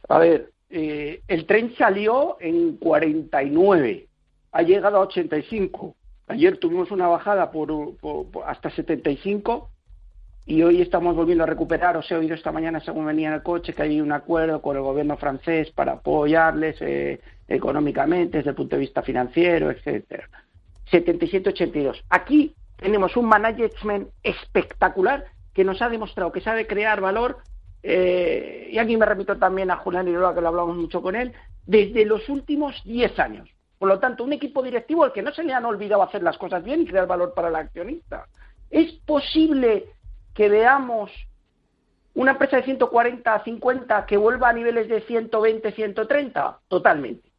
a 0.09 0.19
ver, 0.19 0.51
eh, 0.69 1.21
el 1.27 1.45
tren 1.45 1.73
salió 1.77 2.37
en 2.39 2.77
49, 2.77 4.07
ha 4.51 4.61
llegado 4.61 4.97
a 4.97 5.01
85. 5.01 5.95
Ayer 6.27 6.57
tuvimos 6.57 6.91
una 6.91 7.07
bajada 7.07 7.51
por, 7.51 7.95
hasta 8.45 8.69
75 8.69 9.69
y 10.45 10.61
hoy 10.61 10.81
estamos 10.81 11.15
volviendo 11.15 11.45
a 11.45 11.47
recuperar. 11.47 11.95
Os 11.97 12.09
he 12.11 12.15
oído 12.15 12.35
esta 12.35 12.51
mañana, 12.51 12.79
según 12.81 13.05
venía 13.05 13.29
en 13.29 13.35
el 13.35 13.43
coche, 13.43 13.73
que 13.73 13.81
hay 13.81 14.01
un 14.01 14.11
acuerdo 14.11 14.61
con 14.61 14.75
el 14.75 14.83
gobierno 14.83 15.17
francés 15.17 15.71
para 15.71 15.93
apoyarles 15.93 16.77
eh, 16.81 17.21
económicamente 17.47 18.37
desde 18.37 18.49
el 18.49 18.55
punto 18.55 18.75
de 18.75 18.81
vista 18.81 19.01
financiero, 19.01 19.71
etcétera. 19.71 20.29
77-82. 20.91 22.03
Aquí 22.09 22.53
tenemos 22.77 23.17
un 23.17 23.25
management 23.25 24.09
espectacular 24.23 25.25
que 25.53 25.63
nos 25.63 25.81
ha 25.81 25.89
demostrado 25.89 26.31
que 26.31 26.41
sabe 26.41 26.67
crear 26.67 27.01
valor. 27.01 27.39
Eh, 27.83 28.69
y 28.71 28.77
aquí 28.77 28.95
me 28.95 29.05
repito 29.05 29.37
también 29.37 29.71
a 29.71 29.77
Julián 29.77 30.07
Irola, 30.07 30.33
que 30.33 30.41
lo 30.41 30.49
hablamos 30.49 30.77
mucho 30.77 31.01
con 31.01 31.15
él, 31.15 31.33
desde 31.65 32.05
los 32.05 32.29
últimos 32.29 32.81
10 32.85 33.19
años. 33.19 33.49
Por 33.79 33.89
lo 33.89 33.99
tanto, 33.99 34.23
un 34.23 34.33
equipo 34.33 34.63
directivo 34.63 35.03
al 35.03 35.13
que 35.13 35.21
no 35.21 35.31
se 35.31 35.43
le 35.43 35.53
han 35.53 35.65
olvidado 35.65 36.03
hacer 36.03 36.23
las 36.23 36.37
cosas 36.37 36.63
bien 36.63 36.81
y 36.81 36.85
crear 36.85 37.07
valor 37.07 37.33
para 37.33 37.49
el 37.49 37.55
accionista. 37.55 38.27
¿Es 38.69 38.93
posible 39.05 39.85
que 40.33 40.49
veamos 40.49 41.11
una 42.13 42.31
empresa 42.31 42.57
de 42.57 42.63
140 42.63 43.33
a 43.33 43.43
50 43.43 44.05
que 44.05 44.17
vuelva 44.17 44.49
a 44.49 44.53
niveles 44.53 44.87
de 44.87 45.01
120, 45.01 45.71
130? 45.71 46.59
Totalmente. 46.67 47.29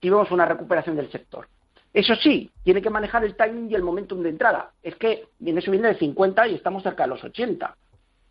Si 0.00 0.08
vemos 0.08 0.30
una 0.30 0.46
recuperación 0.46 0.96
del 0.96 1.10
sector. 1.10 1.48
Eso 1.92 2.14
sí, 2.16 2.50
tiene 2.62 2.82
que 2.82 2.90
manejar 2.90 3.24
el 3.24 3.36
timing 3.36 3.70
y 3.70 3.74
el 3.74 3.82
momentum 3.82 4.22
de 4.22 4.28
entrada. 4.28 4.72
Es 4.82 4.94
que 4.94 5.26
viene 5.38 5.60
subiendo 5.60 5.88
de 5.88 5.98
50 5.98 6.48
y 6.48 6.54
estamos 6.54 6.82
cerca 6.82 7.02
de 7.02 7.08
los 7.08 7.24
80. 7.24 7.76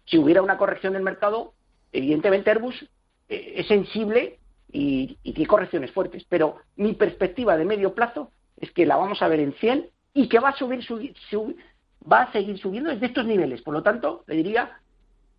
Si 0.05 0.17
hubiera 0.17 0.41
una 0.41 0.57
corrección 0.57 0.93
del 0.93 1.03
mercado, 1.03 1.53
evidentemente 1.91 2.49
Airbus 2.49 2.81
eh, 3.27 3.53
es 3.57 3.67
sensible 3.67 4.39
y, 4.71 5.17
tiene 5.23 5.47
correcciones 5.47 5.91
fuertes. 5.91 6.25
Pero 6.29 6.57
mi 6.77 6.93
perspectiva 6.93 7.57
de 7.57 7.65
medio 7.65 7.93
plazo 7.93 8.31
es 8.57 8.71
que 8.71 8.85
la 8.85 8.95
vamos 8.95 9.21
a 9.21 9.27
ver 9.27 9.41
en 9.41 9.53
100 9.53 9.89
y 10.13 10.29
que 10.29 10.39
va 10.39 10.49
a 10.49 10.57
subir, 10.57 10.85
va 12.09 12.21
a 12.23 12.31
seguir 12.31 12.57
subiendo 12.59 12.91
desde 12.91 13.07
estos 13.07 13.25
niveles. 13.25 13.61
Por 13.61 13.73
lo 13.73 13.83
tanto, 13.83 14.23
le 14.27 14.35
diría 14.35 14.79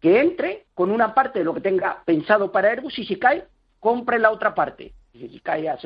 que 0.00 0.20
entre 0.20 0.66
con 0.74 0.90
una 0.90 1.14
parte 1.14 1.38
de 1.38 1.44
lo 1.46 1.54
que 1.54 1.60
tenga 1.60 2.02
pensado 2.04 2.52
para 2.52 2.68
Airbus 2.68 2.98
y 2.98 3.06
si 3.06 3.16
cae, 3.16 3.46
compre 3.78 4.18
la 4.18 4.30
otra 4.30 4.54
parte 4.54 4.92
si 5.12 5.40
cae 5.40 5.68
a, 5.68 5.78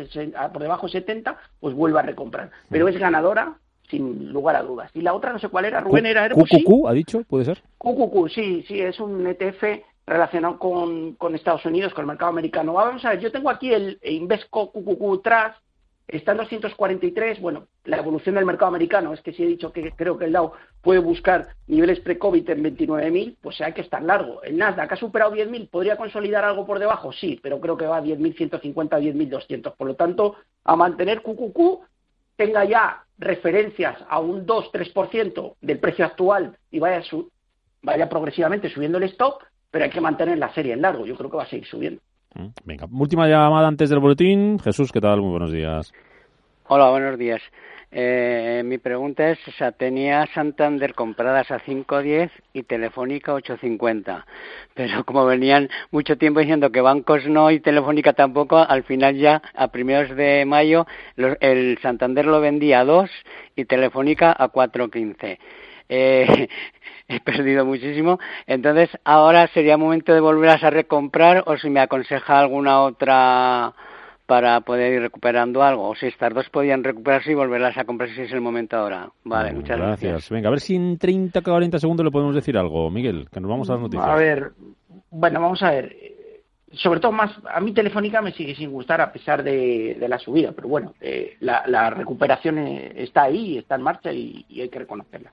por 0.53 0.63
debajo 0.63 0.87
de 0.87 0.93
70, 0.93 1.37
pues 1.61 1.75
vuelve 1.75 1.99
a 1.99 2.03
recomprar. 2.03 2.51
Pero 2.71 2.89
es 2.89 2.99
ganadora 2.99 3.59
sin 3.89 4.33
lugar 4.33 4.57
a 4.57 4.63
dudas. 4.63 4.91
Y 4.95 5.03
la 5.03 5.15
otra, 5.15 5.33
no 5.33 5.39
sé 5.39 5.49
cuál 5.49 5.67
era, 5.67 5.81
Rubén, 5.81 6.07
era 6.07 6.25
Airbus. 6.25 6.49
¿QQQ 6.49 6.89
ha 6.89 6.93
dicho? 6.93 7.23
¿Puede 7.25 7.45
ser? 7.45 7.63
QQQ, 7.79 8.29
sí, 8.29 8.65
sí, 8.67 8.81
es 8.81 8.99
un 9.01 9.27
ETF 9.27 9.65
relacionado 10.07 10.59
con, 10.59 11.15
con 11.15 11.35
Estados 11.35 11.65
Unidos, 11.65 11.95
con 11.95 12.03
el 12.03 12.09
mercado 12.09 12.31
americano. 12.31 12.75
Vamos 12.75 13.05
a 13.05 13.11
ver, 13.11 13.21
yo 13.21 13.33
tengo 13.33 13.51
aquí 13.51 13.73
el 13.73 13.99
Invesco 14.03 14.71
QQQ 14.71 15.23
Trust, 15.23 15.64
Está 16.07 16.33
en 16.33 16.39
243, 16.39 17.41
bueno, 17.41 17.67
la 17.85 17.97
evolución 17.97 18.35
del 18.35 18.45
mercado 18.45 18.69
americano 18.69 19.15
es 19.15 19.23
que 19.23 19.33
si 19.33 19.43
he 19.43 19.47
dicho 19.47 19.73
que 19.73 19.93
creo 19.93 20.19
que 20.19 20.27
el 20.27 20.33
Dow 20.33 20.53
puede 20.83 21.01
buscar 21.01 21.49
niveles 21.67 22.01
pre-COVID 22.01 22.49
en 22.51 22.63
29.000, 22.63 23.37
pues 23.41 23.61
hay 23.63 23.73
que 23.73 23.81
estar 23.81 24.03
largo. 24.03 24.43
El 24.43 24.59
Nasdaq 24.59 24.93
ha 24.93 24.97
superado 24.97 25.35
10.000, 25.35 25.71
¿podría 25.71 25.97
consolidar 25.97 26.45
algo 26.45 26.67
por 26.67 26.79
debajo? 26.79 27.11
Sí, 27.11 27.41
pero 27.43 27.59
creo 27.59 27.79
que 27.79 27.87
va 27.87 27.97
a 27.97 28.03
10.150, 28.03 28.61
10.200. 28.61 29.75
Por 29.77 29.87
lo 29.87 29.97
tanto, 29.97 30.37
a 30.65 30.77
mantener 30.77 31.23
QQQ, 31.23 31.81
tenga 32.37 32.65
ya 32.65 33.05
referencias 33.17 33.97
a 34.07 34.21
un 34.21 34.47
2-3% 34.47 35.55
del 35.63 35.79
precio 35.79 36.05
actual 36.05 36.59
y 36.71 36.81
vaya, 36.81 37.03
vaya 37.83 38.09
progresivamente 38.11 38.69
subiendo 38.69 38.99
el 38.99 39.05
stock, 39.05 39.43
pero 39.71 39.85
hay 39.87 39.91
que 39.91 40.03
mantener 40.03 40.37
la 40.37 40.53
serie 40.53 40.75
en 40.75 40.83
largo. 40.83 41.07
Yo 41.07 41.17
creo 41.17 41.31
que 41.31 41.37
va 41.39 41.45
a 41.45 41.49
seguir 41.49 41.67
subiendo. 41.67 42.03
Mm, 42.35 42.49
venga, 42.65 42.87
última 42.93 43.29
llamada 43.29 43.69
antes 43.69 43.91
del 43.91 44.01
boletín. 44.01 44.59
Jesús, 44.59 44.91
¿qué 44.93 45.01
tal? 45.01 45.21
Muy 45.21 45.31
buenos 45.31 45.53
días. 45.53 45.93
Hola, 46.67 46.91
buenos 46.91 47.19
días. 47.19 47.41
Eh, 47.97 48.63
mi 48.65 48.79
pregunta 48.79 49.31
es, 49.31 49.39
o 49.47 49.53
sea, 49.53 49.71
tenía 49.71 50.27
Santander 50.35 50.95
compradas 50.95 51.49
a 51.53 51.61
5.10 51.61 52.29
y 52.53 52.65
Telefónica 52.65 53.33
8.50, 53.35 54.25
pero 54.75 55.05
como 55.05 55.25
venían 55.27 55.69
mucho 55.93 56.19
tiempo 56.19 56.41
diciendo 56.41 56.73
que 56.73 56.81
bancos 56.81 57.25
no 57.29 57.53
y 57.53 57.61
Telefónica 57.61 58.13
tampoco, 58.13 58.59
al 58.59 58.83
final 58.83 59.17
ya 59.17 59.41
a 59.55 59.69
primeros 59.69 60.17
de 60.17 60.45
mayo 60.45 60.89
el 61.17 61.79
Santander 61.83 62.27
lo 62.27 62.41
vendía 62.41 62.81
a 62.81 62.85
2 62.85 63.09
y 63.55 63.65
Telefónica 63.67 64.35
a 64.37 64.51
4.15. 64.51 65.39
Eh, 65.89 66.49
he 67.09 67.21
perdido 67.21 67.65
muchísimo. 67.65 68.19
Entonces, 68.47 68.91
ahora 69.05 69.49
sería 69.49 69.77
momento 69.77 70.13
de 70.13 70.21
volverlas 70.21 70.63
a 70.65 70.71
recomprar 70.71 71.45
o 71.47 71.57
si 71.57 71.71
me 71.71 71.81
aconseja 71.81 72.39
alguna 72.39 72.81
otra 72.81 73.75
para 74.27 74.61
poder 74.63 74.95
ir 74.95 75.01
recuperando 75.03 75.63
algo. 75.63 75.89
O 75.89 75.95
si 75.95 76.07
estas 76.07 76.33
dos 76.33 76.49
podían 76.51 76.83
recuperarse 76.83 77.33
y 77.33 77.35
volverlas 77.35 77.77
a 77.77 77.85
comprar 77.85 78.11
si 78.11 78.23
es 78.23 78.33
el 78.33 78.41
momento 78.41 78.77
ahora. 78.77 79.11
Vale, 79.25 79.53
muchas 79.53 79.79
gracias. 79.79 80.31
Venga, 80.31 80.49
a 80.49 80.51
ver 80.51 80.61
si 80.61 80.77
en 80.77 80.99
30 80.99 81.41
o 81.41 81.43
40 81.43 81.79
segundos 81.79 82.05
le 82.05 82.11
podemos 82.11 82.35
decir 82.35 82.57
algo, 82.57 82.91
Miguel, 82.91 83.29
que 83.31 83.41
nos 83.41 83.51
vamos 83.51 83.69
a 83.69 83.75
las 83.75 83.83
noticias. 83.83 84.09
A 84.09 84.15
ver, 84.15 84.53
bueno, 85.11 85.41
vamos 85.41 85.63
a 85.63 85.71
ver. 85.71 85.95
Sobre 86.73 86.99
todo 86.99 87.13
más, 87.13 87.31
a 87.49 87.61
mí 87.61 87.73
Telefónica 87.73 88.21
me 88.21 88.33
sigue 88.33 88.57
sin 88.57 88.73
gustar 88.73 89.01
a 89.01 89.13
pesar 89.13 89.45
de, 89.45 89.97
la 90.09 90.19
subida, 90.19 90.51
pero 90.51 90.67
bueno, 90.67 90.95
eh, 91.01 91.37
la, 91.39 91.91
recuperación 91.91 92.59
eh, 92.59 92.93
está 92.97 93.25
ahí, 93.25 93.59
está 93.59 93.77
en 93.77 93.83
marcha 93.83 94.13
y 94.13 94.45
hay 94.61 94.69
que 94.69 94.81
reconocerla. 94.81 95.31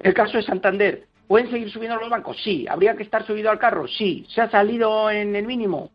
El 0.00 0.14
caso 0.14 0.36
de 0.36 0.42
Santander, 0.42 1.06
¿pueden 1.26 1.50
seguir 1.50 1.70
subiendo 1.70 1.98
los 1.98 2.10
bancos? 2.10 2.36
Sí. 2.42 2.66
¿Habría 2.68 2.96
que 2.96 3.02
estar 3.02 3.26
subido 3.26 3.50
al 3.50 3.58
carro? 3.58 3.86
Sí. 3.88 4.26
¿Se 4.28 4.40
ha 4.40 4.50
salido 4.50 5.10
en 5.10 5.34
el 5.34 5.46
mínimo? 5.46 5.90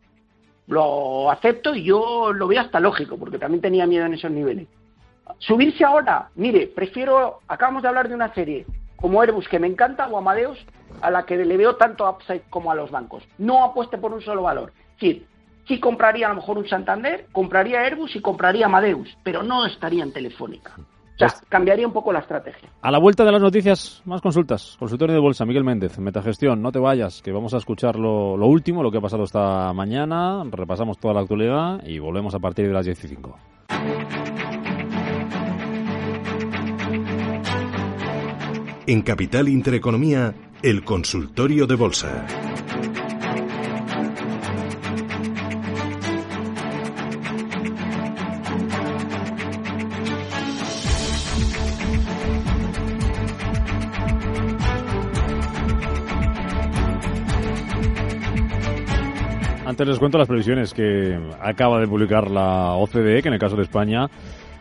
Lo 0.66 1.30
acepto 1.30 1.74
y 1.74 1.84
yo 1.84 2.32
lo 2.32 2.48
veo 2.48 2.60
hasta 2.60 2.80
lógico, 2.80 3.18
porque 3.18 3.38
también 3.38 3.60
tenía 3.60 3.86
miedo 3.86 4.06
en 4.06 4.14
esos 4.14 4.30
niveles. 4.30 4.66
Subirse 5.38 5.84
ahora, 5.84 6.30
mire, 6.34 6.66
prefiero, 6.66 7.40
acabamos 7.48 7.82
de 7.82 7.88
hablar 7.88 8.08
de 8.08 8.14
una 8.14 8.32
serie 8.34 8.66
como 8.96 9.20
Airbus, 9.20 9.48
que 9.48 9.58
me 9.58 9.66
encanta, 9.66 10.08
o 10.08 10.16
Amadeus, 10.16 10.58
a 11.02 11.10
la 11.10 11.26
que 11.26 11.36
le 11.36 11.56
veo 11.58 11.76
tanto 11.76 12.08
upside 12.08 12.42
como 12.48 12.70
a 12.70 12.74
los 12.74 12.90
bancos. 12.90 13.22
No 13.36 13.62
apueste 13.62 13.98
por 13.98 14.14
un 14.14 14.22
solo 14.22 14.42
valor. 14.42 14.72
Es 14.94 15.00
decir, 15.00 15.26
sí 15.68 15.78
compraría 15.78 16.26
a 16.26 16.30
lo 16.30 16.36
mejor 16.36 16.56
un 16.56 16.66
Santander, 16.66 17.26
compraría 17.32 17.82
Airbus 17.82 18.16
y 18.16 18.20
compraría 18.20 18.64
Amadeus, 18.64 19.14
pero 19.22 19.42
no 19.42 19.66
estaría 19.66 20.02
en 20.02 20.12
Telefónica. 20.12 20.76
O 21.14 21.18
sea, 21.18 21.28
cambiaría 21.48 21.86
un 21.86 21.92
poco 21.92 22.12
la 22.12 22.18
estrategia. 22.18 22.68
A 22.82 22.90
la 22.90 22.98
vuelta 22.98 23.24
de 23.24 23.30
las 23.30 23.40
noticias, 23.40 24.02
más 24.04 24.20
consultas. 24.20 24.76
Consultorio 24.78 25.14
de 25.14 25.20
Bolsa, 25.20 25.44
Miguel 25.44 25.62
Méndez, 25.62 25.98
Metagestión. 25.98 26.60
No 26.60 26.72
te 26.72 26.80
vayas, 26.80 27.22
que 27.22 27.30
vamos 27.30 27.54
a 27.54 27.58
escuchar 27.58 27.96
lo, 27.96 28.36
lo 28.36 28.46
último, 28.46 28.82
lo 28.82 28.90
que 28.90 28.98
ha 28.98 29.00
pasado 29.00 29.22
esta 29.22 29.72
mañana. 29.72 30.42
Repasamos 30.50 30.98
toda 30.98 31.14
la 31.14 31.20
actualidad 31.20 31.86
y 31.86 32.00
volvemos 32.00 32.34
a 32.34 32.40
partir 32.40 32.66
de 32.66 32.72
las 32.72 32.84
15. 32.84 33.16
En 38.86 39.02
Capital 39.02 39.48
Intereconomía, 39.48 40.34
el 40.62 40.84
consultorio 40.84 41.66
de 41.66 41.76
bolsa. 41.76 42.26
Antes 59.74 59.88
les 59.88 59.98
cuento 59.98 60.18
las 60.18 60.28
previsiones 60.28 60.72
que 60.72 61.18
acaba 61.40 61.80
de 61.80 61.88
publicar 61.88 62.30
la 62.30 62.74
OCDE, 62.74 63.22
que 63.22 63.26
en 63.26 63.34
el 63.34 63.40
caso 63.40 63.56
de 63.56 63.64
España 63.64 64.06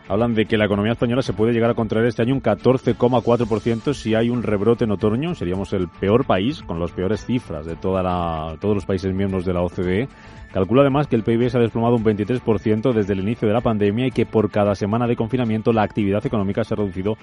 hablan 0.07 0.33
de 0.33 0.47
que 0.47 0.57
la 0.57 0.65
economía 0.65 0.93
española 0.93 1.21
se 1.21 1.33
puede 1.33 1.53
llegar 1.53 1.69
a 1.69 1.75
contraer 1.75 2.07
este 2.07 2.23
año 2.23 2.33
un 2.33 2.41
14,4% 2.41 3.93
si 3.93 4.15
hay 4.15 4.31
un 4.31 4.41
rebrote 4.41 4.85
en 4.85 4.91
otoño. 4.91 5.35
Seríamos 5.35 5.71
el 5.73 5.87
peor 5.87 6.25
país, 6.25 6.63
con 6.63 6.79
las 6.79 6.91
peores 6.93 7.27
cifras 7.27 7.67
de 7.67 7.75
toda 7.75 8.01
la, 8.01 8.57
todos 8.59 8.73
los 8.73 8.87
países 8.87 9.13
miembros 9.13 9.45
de 9.45 9.53
la 9.53 9.61
OCDE. 9.61 10.07
Calcula 10.51 10.81
además 10.81 11.05
que 11.05 11.15
el 11.15 11.21
PIB 11.21 11.47
se 11.47 11.59
ha 11.59 11.61
desplomado 11.61 11.95
un 11.95 12.03
23% 12.03 12.91
desde 12.91 13.13
el 13.13 13.19
inicio 13.19 13.47
de 13.47 13.53
la 13.53 13.61
pandemia 13.61 14.07
y 14.07 14.11
que 14.11 14.25
por 14.25 14.49
cada 14.49 14.73
semana 14.73 15.05
de 15.05 15.15
confinamiento 15.15 15.73
la 15.73 15.83
actividad 15.83 16.25
económica 16.25 16.63
se 16.63 16.73
ha 16.73 16.77
reducido 16.77 17.17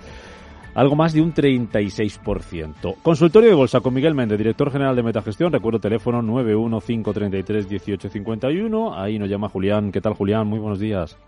algo 0.81 0.97
más 0.97 1.13
de 1.13 1.21
un 1.21 1.35
36%. 1.35 2.97
Consultorio 3.03 3.51
de 3.51 3.55
Bolsa 3.55 3.81
con 3.81 3.93
Miguel 3.93 4.15
Méndez, 4.15 4.39
director 4.39 4.73
general 4.73 4.97
de 4.97 5.03
Metagestión. 5.03 5.53
Recuerdo 5.53 5.79
teléfono 5.79 6.23
915331851. 6.23 8.95
Ahí 8.97 9.19
nos 9.19 9.29
llama 9.29 9.51
Julián. 9.51 9.93
¿Qué 9.93 10.01
tal, 10.01 10.15
Julián? 10.15 10.47
Muy 10.47 10.59
buenos 10.59 10.79
días. 10.79 11.19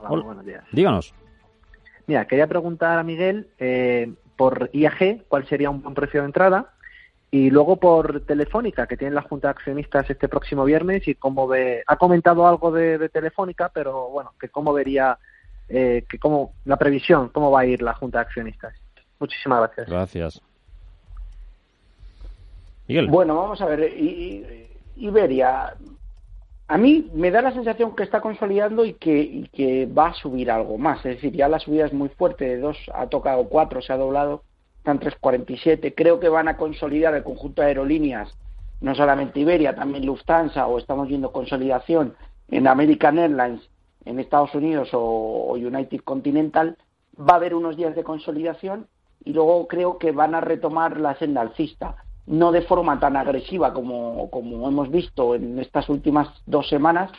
Hola, 0.00 0.22
buenos 0.22 0.46
días. 0.46 0.62
Díganos. 0.70 1.12
Mira, 2.06 2.28
quería 2.28 2.46
preguntar 2.46 3.00
a 3.00 3.02
Miguel 3.02 3.48
eh, 3.58 4.12
por 4.36 4.70
IAG 4.72 5.24
cuál 5.26 5.44
sería 5.48 5.70
un 5.70 5.82
buen 5.82 5.96
precio 5.96 6.20
de 6.20 6.26
entrada 6.26 6.74
y 7.32 7.50
luego 7.50 7.78
por 7.78 8.24
Telefónica, 8.26 8.86
que 8.86 8.96
tiene 8.96 9.16
la 9.16 9.22
Junta 9.22 9.48
de 9.48 9.52
Accionistas 9.52 10.08
este 10.08 10.28
próximo 10.28 10.64
viernes 10.64 11.08
y 11.08 11.16
cómo 11.16 11.48
ve. 11.48 11.82
Ha 11.88 11.96
comentado 11.96 12.46
algo 12.46 12.70
de, 12.70 12.96
de 12.96 13.08
Telefónica, 13.08 13.72
pero 13.74 14.08
bueno, 14.08 14.34
que 14.40 14.50
cómo 14.50 14.72
vería 14.72 15.18
eh, 15.70 16.04
que 16.08 16.18
cómo, 16.18 16.54
la 16.64 16.76
previsión, 16.76 17.28
cómo 17.28 17.50
va 17.50 17.60
a 17.60 17.66
ir 17.66 17.80
la 17.80 17.94
Junta 17.94 18.18
de 18.18 18.22
Accionistas. 18.22 18.74
Muchísimas 19.20 19.60
gracias. 19.60 19.88
Gracias. 19.88 20.42
Miguel. 22.88 23.06
Bueno, 23.06 23.36
vamos 23.36 23.60
a 23.60 23.66
ver. 23.66 23.92
Iberia, 24.96 25.74
a 26.66 26.76
mí 26.76 27.08
me 27.14 27.30
da 27.30 27.40
la 27.40 27.52
sensación 27.52 27.94
que 27.94 28.02
está 28.02 28.20
consolidando 28.20 28.84
y 28.84 28.94
que, 28.94 29.48
que 29.52 29.86
va 29.86 30.08
a 30.08 30.14
subir 30.14 30.50
algo 30.50 30.76
más. 30.76 30.98
Es 30.98 31.16
decir, 31.16 31.32
ya 31.32 31.48
la 31.48 31.60
subida 31.60 31.86
es 31.86 31.92
muy 31.92 32.08
fuerte, 32.08 32.44
de 32.44 32.58
2 32.58 32.76
ha 32.94 33.06
tocado 33.06 33.48
4, 33.48 33.80
se 33.82 33.92
ha 33.92 33.96
doblado, 33.96 34.42
están 34.78 34.98
3,47. 34.98 35.94
Creo 35.96 36.18
que 36.18 36.28
van 36.28 36.48
a 36.48 36.56
consolidar 36.56 37.14
el 37.14 37.22
conjunto 37.22 37.62
de 37.62 37.68
aerolíneas, 37.68 38.36
no 38.80 38.94
solamente 38.94 39.40
Iberia, 39.40 39.74
también 39.74 40.04
Lufthansa, 40.04 40.66
o 40.66 40.78
estamos 40.78 41.08
viendo 41.08 41.32
consolidación 41.32 42.14
en 42.50 42.66
American 42.66 43.18
Airlines 43.18 43.62
en 44.04 44.18
Estados 44.18 44.54
Unidos 44.54 44.88
o, 44.92 45.52
United 45.54 46.00
Continental, 46.00 46.76
va 47.18 47.34
a 47.34 47.36
haber 47.36 47.54
unos 47.54 47.76
días 47.76 47.94
de 47.94 48.04
consolidación 48.04 48.86
y 49.24 49.32
luego 49.32 49.68
creo 49.68 49.98
que 49.98 50.12
van 50.12 50.34
a 50.34 50.40
retomar 50.40 50.98
la 50.98 51.16
senda 51.16 51.42
alcista, 51.42 51.96
no 52.26 52.52
de 52.52 52.62
forma 52.62 52.98
tan 52.98 53.16
agresiva 53.16 53.72
como, 53.72 54.30
como 54.30 54.68
hemos 54.68 54.90
visto 54.90 55.34
en 55.34 55.58
estas 55.58 55.88
últimas 55.88 56.28
dos 56.46 56.68
semanas, 56.68 57.10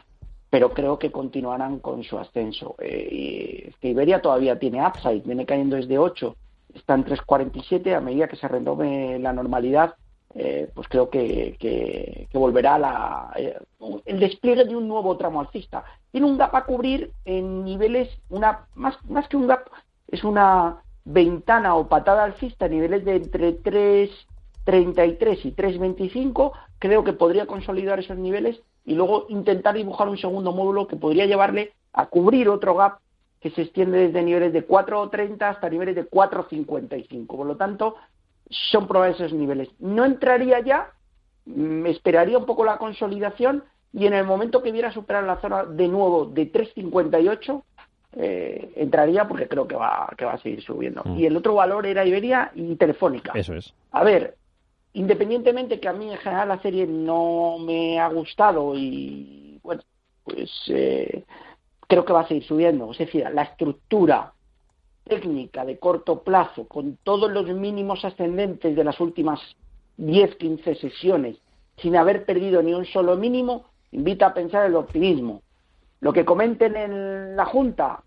pero 0.50 0.74
creo 0.74 1.00
que 1.00 1.12
continuarán 1.12 1.80
con 1.80 2.04
su 2.04 2.17
ascenso. 2.17 2.76
Eh, 2.80 3.72
que 3.80 3.89
Iberia 3.89 4.22
todavía 4.22 4.60
tiene 4.60 4.86
upside, 4.86 5.22
viene 5.22 5.46
cayendo 5.46 5.76
desde 5.76 5.98
8, 5.98 6.36
está 6.74 6.96
en 6.96 7.06
3.47, 7.06 7.96
a 7.96 8.02
medida 8.02 8.28
que 8.28 8.36
se 8.36 8.48
retome 8.48 9.20
la 9.20 9.34
normalidad, 9.34 9.96
eh, 10.36 10.70
pues 10.74 10.88
creo 10.88 11.10
que, 11.10 11.58
que, 11.60 12.28
volverá 12.38 12.80
la, 12.80 13.32
eh, 13.36 13.58
el 14.06 14.20
despliegue 14.20 14.65
de 14.65 14.76
un 14.76 14.88
nuevo 14.88 15.17
tramo 15.17 15.41
alcista. 15.41 15.84
Tiene 16.12 16.28
un 16.28 16.38
gap 16.38 16.56
a 16.56 16.65
cubrir 16.65 17.12
en 17.26 17.65
niveles, 17.65 18.10
una 18.30 18.67
más, 18.76 18.96
más 19.06 19.28
que 19.28 19.38
un 19.38 19.48
gap, 19.48 19.70
es 20.08 20.24
una 20.24 20.82
ventana 21.04 21.76
o 21.76 21.88
patada 21.88 22.24
alcista 22.24 22.65
a 22.65 22.70
niveles 22.70 23.04
de 23.06 23.15
entre 23.15 23.62
3.33 23.62 25.39
y 25.46 25.52
3.25. 25.52 26.52
Creo 26.80 27.04
que 27.04 27.13
podría 27.13 27.46
consolidar 27.46 28.00
esos 28.00 28.17
niveles 28.17 28.62
y 28.86 28.96
luego 28.96 29.26
intentar 29.30 29.76
dibujar 29.76 30.08
un 30.08 30.17
segundo 30.17 30.52
módulo 30.52 30.88
que 30.88 30.96
podría 30.96 31.26
llevarle 31.26 31.74
a 31.94 32.08
cubrir 32.08 32.50
otro 32.50 32.76
gap 32.76 33.00
que 33.41 33.50
se 33.52 33.63
extiende 33.63 33.98
desde 33.98 34.24
niveles 34.24 34.54
de 34.54 34.67
4.30 34.67 35.41
hasta 35.41 35.70
niveles 35.70 35.96
de 35.96 36.10
4.55. 36.10 37.28
Por 37.28 37.48
lo 37.48 37.58
tanto, 37.58 37.96
son 38.52 38.88
probables 38.88 39.20
esos 39.20 39.34
niveles. 39.34 39.70
No 39.80 40.06
entraría 40.06 40.60
ya, 40.60 40.92
me 41.46 41.90
esperaría 41.90 42.38
un 42.38 42.46
poco 42.46 42.64
la 42.64 42.78
consolidación 42.78 43.64
y 43.94 44.06
en 44.06 44.14
el 44.14 44.26
momento 44.26 44.62
que 44.62 44.72
viera 44.72 44.92
superar 44.92 45.24
la 45.24 45.42
zona 45.42 45.64
de 45.66 45.88
nuevo 45.88 46.26
de 46.26 46.46
358 46.46 47.64
eh, 48.14 48.74
entraría 48.76 49.28
porque 49.28 49.48
creo 49.48 49.68
que 49.68 49.76
va 49.76 50.10
que 50.18 50.26
va 50.26 50.34
a 50.34 50.42
seguir 50.42 50.62
subiendo. 50.62 51.02
Mm. 51.06 51.18
Y 51.18 51.26
el 51.26 51.38
otro 51.38 51.56
valor 51.56 51.86
era 51.86 52.06
Iberia 52.06 52.52
y 52.54 52.76
Telefónica. 52.76 53.32
Eso 53.36 53.54
es. 53.54 53.74
A 53.92 54.04
ver, 54.04 54.36
independientemente 54.94 55.80
que 55.80 55.88
a 55.88 55.94
mí 55.94 56.12
en 56.12 56.18
general 56.18 56.50
la 56.50 56.62
serie 56.62 56.86
no 56.86 57.58
me 57.60 58.00
ha 58.00 58.10
gustado 58.10 58.74
y 58.76 59.60
bueno, 59.64 59.82
pues 60.24 60.52
eh, 60.68 61.24
creo 61.88 62.06
que 62.06 62.14
va 62.14 62.22
a 62.22 62.28
seguir 62.28 62.44
subiendo. 62.44 62.92
Es 62.92 62.98
decir, 62.98 63.26
la 63.34 63.44
estructura 63.44 64.34
técnica 65.04 65.66
de 65.66 65.78
corto 65.78 66.22
plazo 66.22 66.66
con 66.68 66.98
todos 67.04 67.32
los 67.32 67.48
mínimos 67.48 68.06
ascendentes 68.06 68.76
de 68.76 68.84
las 68.84 69.00
últimas 69.00 69.40
10-15 69.98 70.80
sesiones 70.80 71.38
sin 71.78 71.96
haber 71.96 72.26
perdido 72.26 72.62
ni 72.62 72.74
un 72.74 72.86
solo 72.86 73.18
mínimo, 73.18 73.66
invita 73.92 74.28
a 74.28 74.34
pensar 74.34 74.66
el 74.66 74.76
optimismo. 74.76 75.42
Lo 76.00 76.14
que 76.14 76.26
comenten 76.26 76.76
en 76.76 77.36
la 77.36 77.46
Junta, 77.46 78.04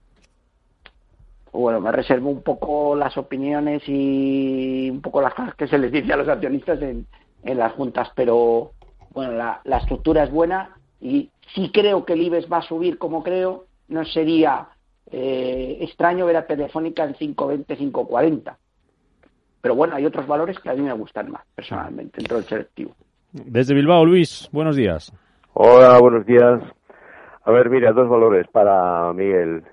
bueno, 1.53 1.81
me 1.81 1.93
reservo 1.93 2.31
un 2.31 2.43
poco 2.43 2.97
las 2.97 3.17
opiniones 3.17 3.83
y 3.87 4.91
un 4.91 5.01
poco 5.01 5.21
las 5.21 5.35
cosas 5.35 5.55
que 5.55 5.69
se 5.69 5.79
les 5.79 5.93
dice 5.93 6.13
a 6.13 6.17
los 6.17 6.29
accionistas 6.29 6.81
en, 6.83 7.07
en 7.45 7.59
las 7.59 7.73
juntas, 7.73 8.11
pero 8.15 8.73
bueno, 9.13 9.33
la, 9.33 9.61
la 9.65 9.79
estructura 9.79 10.25
es 10.25 10.31
buena 10.33 10.77
y 11.01 11.31
si 11.55 11.71
creo 11.71 12.05
que 12.05 12.15
el 12.15 12.23
IBEX 12.23 12.51
va 12.53 12.59
a 12.59 12.63
subir 12.63 12.99
como 12.99 13.23
creo, 13.23 13.67
no 13.89 14.05
sería 14.05 14.69
eh, 15.11 15.79
extraño 15.81 16.27
ver 16.27 16.37
a 16.37 16.47
Telefónica 16.47 17.05
en 17.05 17.15
5.20, 17.15 17.67
5.40. 17.67 18.57
Pero 19.61 19.75
bueno, 19.75 19.95
hay 19.95 20.05
otros 20.05 20.27
valores 20.27 20.59
que 20.59 20.69
a 20.69 20.75
mí 20.75 20.83
me 20.83 20.93
gustan 20.93 21.31
más, 21.31 21.43
personalmente, 21.55 22.19
dentro 22.19 22.37
del 22.37 22.47
selectivo. 22.47 22.95
Desde 23.33 23.75
Bilbao, 23.75 24.05
Luis, 24.05 24.49
buenos 24.53 24.77
días. 24.77 25.13
Hola, 25.55 25.99
buenos 25.99 26.27
días. 26.27 26.63
A 27.45 27.51
ver, 27.51 27.71
mira, 27.71 27.93
dos 27.93 28.09
valores 28.09 28.47
para 28.49 29.13
Miguel. 29.13 29.65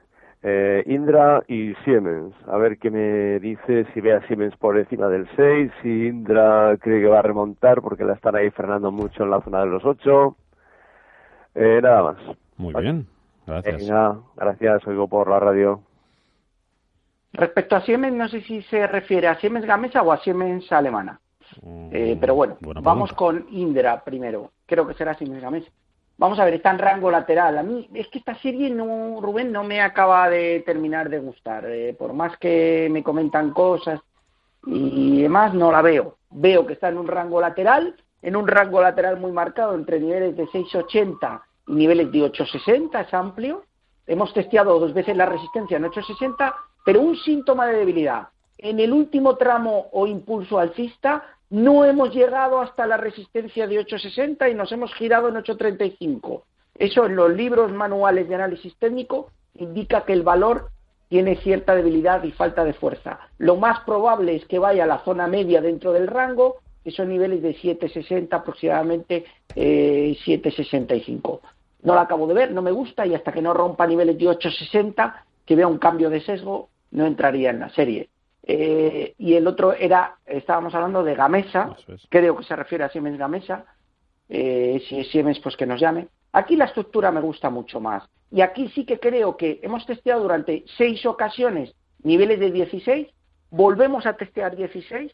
Eh, 0.43 0.83
Indra 0.87 1.43
y 1.47 1.73
Siemens. 1.83 2.33
A 2.47 2.57
ver 2.57 2.77
qué 2.79 2.89
me 2.89 3.39
dice 3.39 3.85
si 3.93 4.01
ve 4.01 4.13
a 4.13 4.25
Siemens 4.27 4.55
por 4.57 4.77
encima 4.77 5.07
del 5.07 5.27
6, 5.35 5.71
si 5.81 6.07
Indra 6.07 6.75
cree 6.77 7.01
que 7.01 7.07
va 7.07 7.19
a 7.19 7.23
remontar 7.23 7.81
porque 7.81 8.03
la 8.03 8.13
están 8.13 8.35
ahí 8.35 8.49
frenando 8.49 8.91
mucho 8.91 9.23
en 9.23 9.29
la 9.29 9.41
zona 9.41 9.59
de 9.59 9.67
los 9.67 9.85
8. 9.85 10.35
Eh, 11.55 11.79
nada 11.83 12.03
más. 12.03 12.17
Muy 12.57 12.73
bien. 12.73 13.07
Gracias. 13.45 13.87
gracias, 14.35 14.87
oigo 14.87 15.07
por 15.07 15.29
la 15.29 15.39
radio. 15.39 15.81
Respecto 17.33 17.75
a 17.75 17.81
Siemens, 17.81 18.15
no 18.15 18.27
sé 18.27 18.41
si 18.41 18.61
se 18.63 18.87
refiere 18.87 19.27
a 19.27 19.39
Siemens 19.39 19.65
Gamesa 19.65 20.01
o 20.01 20.11
a 20.11 20.17
Siemens 20.17 20.71
alemana. 20.71 21.19
Mm, 21.61 21.89
eh, 21.91 22.17
pero 22.19 22.35
bueno, 22.35 22.57
vamos 22.81 23.11
con 23.13 23.45
Indra 23.51 24.03
primero. 24.03 24.51
Creo 24.65 24.85
que 24.85 24.93
será 24.93 25.13
Siemens 25.13 25.41
Gamesa. 25.41 25.71
Vamos 26.17 26.39
a 26.39 26.45
ver, 26.45 26.55
está 26.55 26.71
en 26.71 26.79
rango 26.79 27.09
lateral. 27.09 27.57
A 27.57 27.63
mí 27.63 27.89
es 27.93 28.07
que 28.09 28.19
esta 28.19 28.35
serie, 28.35 28.69
no, 28.69 29.19
Rubén, 29.21 29.51
no 29.51 29.63
me 29.63 29.81
acaba 29.81 30.29
de 30.29 30.61
terminar 30.65 31.09
de 31.09 31.19
gustar. 31.19 31.65
Eh, 31.67 31.95
por 31.97 32.13
más 32.13 32.37
que 32.37 32.89
me 32.91 33.01
comentan 33.01 33.51
cosas 33.51 33.99
y 34.65 35.23
demás, 35.23 35.53
no 35.53 35.71
la 35.71 35.81
veo. 35.81 36.17
Veo 36.29 36.67
que 36.67 36.73
está 36.73 36.89
en 36.89 36.97
un 36.97 37.07
rango 37.07 37.41
lateral, 37.41 37.95
en 38.21 38.35
un 38.35 38.47
rango 38.47 38.81
lateral 38.81 39.19
muy 39.19 39.31
marcado 39.31 39.73
entre 39.73 39.99
niveles 39.99 40.37
de 40.37 40.45
680 40.47 41.41
niveles 41.71 42.11
de 42.11 42.23
860, 42.23 43.01
es 43.01 43.13
amplio. 43.13 43.63
Hemos 44.07 44.33
testeado 44.33 44.79
dos 44.79 44.93
veces 44.93 45.15
la 45.15 45.25
resistencia 45.25 45.77
en 45.77 45.85
860, 45.85 46.55
pero 46.85 47.01
un 47.01 47.15
síntoma 47.15 47.67
de 47.67 47.77
debilidad. 47.77 48.29
En 48.57 48.79
el 48.79 48.93
último 48.93 49.37
tramo 49.37 49.87
o 49.91 50.07
impulso 50.07 50.59
alcista 50.59 51.23
no 51.49 51.83
hemos 51.83 52.13
llegado 52.13 52.61
hasta 52.61 52.85
la 52.85 52.97
resistencia 52.97 53.67
de 53.67 53.79
860 53.79 54.49
y 54.49 54.53
nos 54.53 54.71
hemos 54.71 54.93
girado 54.93 55.29
en 55.29 55.37
835. 55.37 56.45
Eso 56.75 57.05
en 57.05 57.15
los 57.15 57.31
libros 57.31 57.71
manuales 57.71 58.29
de 58.29 58.35
análisis 58.35 58.75
técnico 58.77 59.31
indica 59.55 60.05
que 60.05 60.13
el 60.13 60.23
valor 60.23 60.69
tiene 61.09 61.35
cierta 61.35 61.75
debilidad 61.75 62.23
y 62.23 62.31
falta 62.31 62.63
de 62.63 62.73
fuerza. 62.73 63.19
Lo 63.37 63.57
más 63.57 63.81
probable 63.81 64.35
es 64.35 64.45
que 64.45 64.59
vaya 64.59 64.85
a 64.85 64.87
la 64.87 65.03
zona 65.03 65.27
media 65.27 65.61
dentro 65.61 65.91
del 65.91 66.07
rango, 66.07 66.59
que 66.85 66.91
son 66.91 67.09
niveles 67.09 67.41
de 67.41 67.53
7,60 67.53 68.29
aproximadamente 68.31 69.25
eh, 69.53 70.17
7,65. 70.25 71.41
No 71.83 71.95
la 71.95 72.01
acabo 72.01 72.27
de 72.27 72.33
ver, 72.33 72.51
no 72.51 72.61
me 72.61 72.71
gusta 72.71 73.05
y 73.05 73.15
hasta 73.15 73.31
que 73.31 73.41
no 73.41 73.53
rompa 73.53 73.87
niveles 73.87 74.17
de 74.17 74.25
8,60, 74.25 75.13
que 75.45 75.55
vea 75.55 75.67
un 75.67 75.77
cambio 75.77 76.09
de 76.09 76.21
sesgo, 76.21 76.69
no 76.91 77.05
entraría 77.05 77.49
en 77.49 77.59
la 77.59 77.69
serie. 77.69 78.09
Eh, 78.43 79.13
y 79.17 79.33
el 79.35 79.47
otro 79.47 79.73
era, 79.73 80.17
estábamos 80.25 80.73
hablando 80.73 81.03
de 81.03 81.15
Gamesa, 81.15 81.75
creo 82.09 82.37
que 82.37 82.43
se 82.43 82.55
refiere 82.55 82.83
a 82.83 82.89
Siemens 82.89 83.17
Gamesa, 83.17 83.65
eh, 84.29 84.81
si 84.87 84.99
es 84.99 85.11
Siemens 85.11 85.39
pues 85.39 85.55
que 85.55 85.65
nos 85.65 85.79
llame. 85.79 86.07
Aquí 86.33 86.55
la 86.55 86.65
estructura 86.65 87.11
me 87.11 87.21
gusta 87.21 87.49
mucho 87.49 87.79
más. 87.79 88.03
Y 88.31 88.41
aquí 88.41 88.69
sí 88.69 88.85
que 88.85 88.99
creo 88.99 89.35
que 89.35 89.59
hemos 89.61 89.85
testeado 89.85 90.21
durante 90.21 90.63
seis 90.77 91.05
ocasiones 91.05 91.75
niveles 92.03 92.39
de 92.39 92.51
16, 92.51 93.07
volvemos 93.49 94.05
a 94.05 94.13
testear 94.13 94.55
16, 94.55 95.11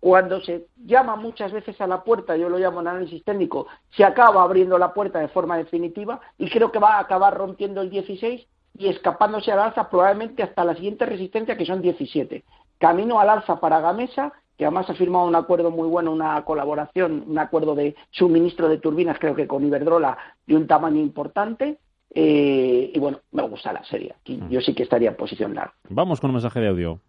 cuando 0.00 0.40
se 0.40 0.66
llama 0.84 1.14
muchas 1.16 1.52
veces 1.52 1.78
a 1.80 1.86
la 1.86 2.02
puerta, 2.02 2.36
yo 2.36 2.48
lo 2.48 2.58
llamo 2.58 2.80
análisis 2.80 3.22
técnico, 3.22 3.66
se 3.90 4.02
acaba 4.02 4.42
abriendo 4.42 4.78
la 4.78 4.94
puerta 4.94 5.20
de 5.20 5.28
forma 5.28 5.58
definitiva 5.58 6.20
y 6.38 6.48
creo 6.50 6.72
que 6.72 6.78
va 6.78 6.96
a 6.96 7.00
acabar 7.00 7.36
rompiendo 7.36 7.82
el 7.82 7.90
16 7.90 8.46
y 8.78 8.88
escapándose 8.88 9.52
al 9.52 9.60
alza 9.60 9.90
probablemente 9.90 10.42
hasta 10.42 10.64
la 10.64 10.74
siguiente 10.74 11.04
resistencia 11.04 11.56
que 11.56 11.66
son 11.66 11.82
17. 11.82 12.44
Camino 12.78 13.20
al 13.20 13.28
alza 13.28 13.60
para 13.60 13.80
Gamesa, 13.80 14.32
que 14.56 14.64
además 14.64 14.88
ha 14.88 14.94
firmado 14.94 15.26
un 15.26 15.34
acuerdo 15.36 15.70
muy 15.70 15.86
bueno, 15.86 16.12
una 16.12 16.42
colaboración, 16.44 17.24
un 17.26 17.38
acuerdo 17.38 17.74
de 17.74 17.94
suministro 18.10 18.68
de 18.68 18.78
turbinas, 18.78 19.18
creo 19.18 19.34
que 19.34 19.46
con 19.46 19.64
Iberdrola, 19.66 20.16
de 20.46 20.56
un 20.56 20.66
tamaño 20.66 21.00
importante. 21.00 21.78
Eh, 22.12 22.90
y 22.92 22.98
bueno, 22.98 23.20
me 23.32 23.42
gusta 23.42 23.72
la 23.72 23.84
serie. 23.84 24.14
Mm. 24.26 24.48
yo 24.48 24.60
sí 24.60 24.74
que 24.74 24.82
estaría 24.82 25.10
en 25.10 25.16
posición 25.16 25.54
larga. 25.54 25.74
Vamos 25.88 26.20
con 26.20 26.30
un 26.30 26.34
mensaje 26.36 26.60
de 26.60 26.68
audio. 26.68 27.00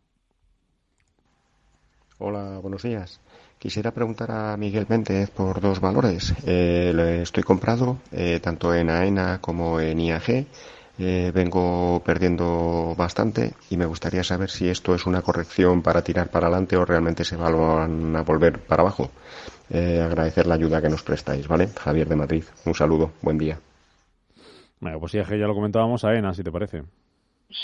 Hola, 2.24 2.60
buenos 2.62 2.84
días. 2.84 3.20
Quisiera 3.58 3.90
preguntar 3.90 4.30
a 4.30 4.56
Miguel 4.56 4.86
Méndez 4.88 5.32
por 5.32 5.60
dos 5.60 5.80
valores. 5.80 6.36
Eh, 6.46 7.20
estoy 7.24 7.42
comprado 7.42 7.98
eh, 8.12 8.40
tanto 8.40 8.76
en 8.76 8.92
AENA 8.92 9.40
como 9.42 9.80
en 9.80 10.00
IAG. 10.00 10.46
Eh, 11.00 11.32
vengo 11.34 12.00
perdiendo 12.06 12.94
bastante 12.96 13.54
y 13.72 13.78
me 13.78 13.88
gustaría 13.88 14.24
saber 14.24 14.52
si 14.52 14.70
esto 14.70 14.94
es 14.94 15.08
una 15.08 15.24
corrección 15.24 15.82
para 15.82 16.04
tirar 16.04 16.30
para 16.30 16.46
adelante 16.46 16.78
o 16.78 16.86
realmente 16.86 17.26
se 17.26 17.38
van 17.38 18.16
a 18.16 18.22
volver 18.22 18.60
para 18.60 18.84
abajo. 18.84 19.10
agradecer 19.72 20.46
la 20.46 20.54
ayuda 20.54 20.80
que 20.80 20.90
nos 20.90 21.02
prestáis, 21.02 21.48
¿vale? 21.48 21.70
Javier 21.70 22.08
de 22.08 22.18
Madrid. 22.18 22.44
Un 22.66 22.76
saludo. 22.76 23.14
Buen 23.24 23.40
día. 23.40 23.58
Bueno, 24.80 25.00
pues 25.00 25.16
IAG 25.16 25.30
ya 25.40 25.48
lo 25.48 25.56
comentábamos, 25.56 26.04
AENA, 26.04 26.36
si 26.36 26.44
te 26.44 26.52
parece. 26.52 26.84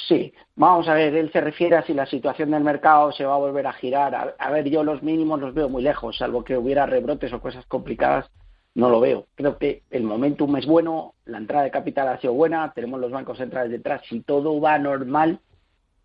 Sí, 0.08 0.34
vamos 0.56 0.88
a 0.90 0.94
ver, 0.96 1.16
él 1.16 1.32
se 1.32 1.40
refiere 1.40 1.78
a 1.78 1.84
si 1.84 1.94
la 1.94 2.06
situación 2.06 2.52
del 2.52 2.64
mercado 2.64 3.12
se 3.14 3.24
va 3.26 3.36
a 3.36 3.40
volver 3.40 3.68
a 3.68 3.74
girar. 3.74 4.36
A, 4.38 4.52
ver, 4.52 4.70
yo 4.70 4.84
los 4.84 5.02
mínimos 5.02 5.40
los 5.40 5.54
veo 5.54 5.70
muy 5.70 5.82
lejos, 5.82 6.18
salvo 6.18 6.44
que 6.44 6.58
hubiera 6.58 6.86
rebrotes 6.86 7.32
o 7.32 7.40
cosas 7.40 7.66
complicadas, 7.68 8.30
no 8.76 8.90
lo 8.90 9.00
veo. 9.00 9.28
Creo 9.36 9.58
que 9.58 9.84
el 9.90 10.04
momentum 10.04 10.58
es 10.58 10.66
bueno, 10.66 11.14
la 11.26 11.38
entrada 11.38 11.64
de 11.64 11.72
capital 11.72 12.10
ha 12.10 12.20
sido 12.20 12.34
buena, 12.34 12.74
tenemos 12.74 13.00
los 13.00 13.12
bancos 13.12 13.38
centrales 13.38 13.72
detrás, 13.72 14.02
si 14.10 14.20
todo 14.22 14.60
va 14.60 14.78
normal, 14.78 15.40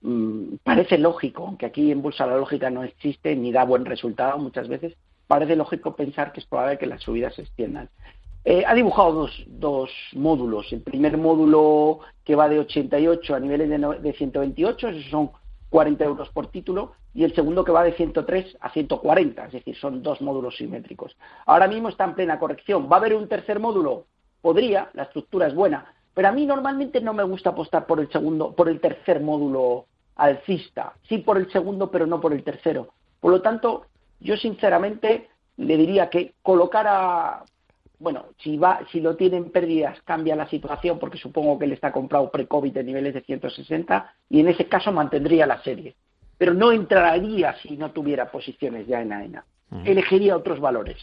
mm, 0.03 0.57
parece 0.63 0.99
lógico, 0.99 1.45
aunque 1.47 1.67
aquí 1.67 1.91
en 1.91 2.03
Bolsa 2.03 2.27
la 2.27 2.37
lógica 2.37 2.71
no 2.71 2.85
existe 2.85 3.35
ni 3.35 3.51
da 3.51 3.65
buen 3.65 3.85
resultado 3.85 4.39
muchas 4.39 4.69
veces, 4.69 4.97
parece 5.27 5.57
lógico 5.57 5.97
pensar 5.97 6.33
que 6.33 6.41
es 6.41 6.47
probable 6.47 6.79
que 6.79 6.87
las 6.87 7.03
subidas 7.03 7.35
se 7.35 7.43
extiendan. 7.43 7.91
Eh, 8.45 8.65
ha 8.67 8.75
dibujado 8.75 9.13
dos, 9.13 9.45
dos, 9.47 9.91
módulos. 10.15 10.73
El 10.73 10.83
primer 10.83 11.17
módulo 11.17 12.01
que 12.25 12.35
va 12.35 12.49
de 12.49 12.59
88 12.59 13.35
a 13.35 13.41
niveles 13.41 13.69
de, 13.69 13.79
de 13.79 14.13
128, 14.13 14.89
esos 14.89 15.11
son 15.11 15.31
40 15.71 16.05
euros 16.05 16.29
por 16.31 16.49
título, 16.49 16.93
y 17.15 17.25
el 17.25 17.35
segundo 17.35 17.65
que 17.65 17.73
va 17.73 17.83
de 17.83 17.93
103 17.93 18.59
a 18.61 18.71
140, 18.71 19.47
es 19.47 19.53
decir, 19.53 19.77
son 19.77 20.03
dos 20.03 20.21
módulos 20.21 20.57
simétricos. 20.57 21.17
Ahora 21.47 21.69
mismo 21.69 21.89
está 21.89 22.05
en 22.05 22.15
plena 22.15 22.39
corrección. 22.39 22.89
¿Va 22.91 22.97
a 22.97 22.99
haber 23.01 23.15
un 23.15 23.29
tercer 23.29 23.59
módulo? 23.59 24.07
Podría, 24.41 24.91
la 24.95 25.05
estructura 25.05 25.47
es 25.47 25.55
buena, 25.55 25.87
pero 26.15 26.29
a 26.29 26.33
mí 26.33 26.47
normalmente 26.47 27.01
no 27.01 27.15
me 27.15 27.23
gusta 27.23 27.51
apostar 27.51 27.87
por 27.87 28.01
el 28.01 28.11
segundo, 28.11 28.53
por 28.53 28.69
el 28.69 28.81
tercer 28.81 29.21
módulo 29.21 29.87
alcista. 30.17 30.95
Sí 31.09 31.19
por 31.19 31.39
el 31.39 31.51
segundo, 31.51 31.91
pero 31.91 32.07
no 32.07 32.21
por 32.21 32.33
el 32.33 32.45
tercero. 32.45 32.89
Por 33.21 33.31
lo 33.31 33.41
tanto, 33.41 33.87
yo 34.21 34.37
sinceramente 34.37 35.31
le 35.57 35.77
diría 35.77 36.11
que 36.11 36.35
colocara 36.43 37.45
bueno, 38.03 38.27
si 38.39 38.57
va, 38.57 38.81
si 38.91 39.01
lo 39.01 39.15
tienen 39.15 39.51
pérdidas, 39.51 39.97
cambia 40.03 40.35
la 40.35 40.49
situación 40.49 40.99
porque 40.99 41.19
supongo 41.19 41.57
que 41.57 41.67
él 41.67 41.73
está 41.73 41.93
comprado 41.93 42.33
pre-COVID 42.33 42.73
de 42.73 42.83
niveles 42.83 43.15
de 43.15 43.21
160 43.21 44.13
y 44.29 44.41
en 44.41 44.49
ese 44.49 44.67
caso 44.67 44.91
mantendría 44.91 45.47
la 45.47 45.63
serie. 45.63 45.95
Pero 46.37 46.53
no 46.53 46.73
entraría 46.73 47.55
si 47.63 47.77
no 47.77 47.93
tuviera 47.93 48.33
posiciones 48.33 48.89
ya 48.89 49.01
en 49.01 49.13
AENA. 49.13 49.45
Elegiría 49.85 50.37
otros 50.37 50.61
valores. 50.61 50.99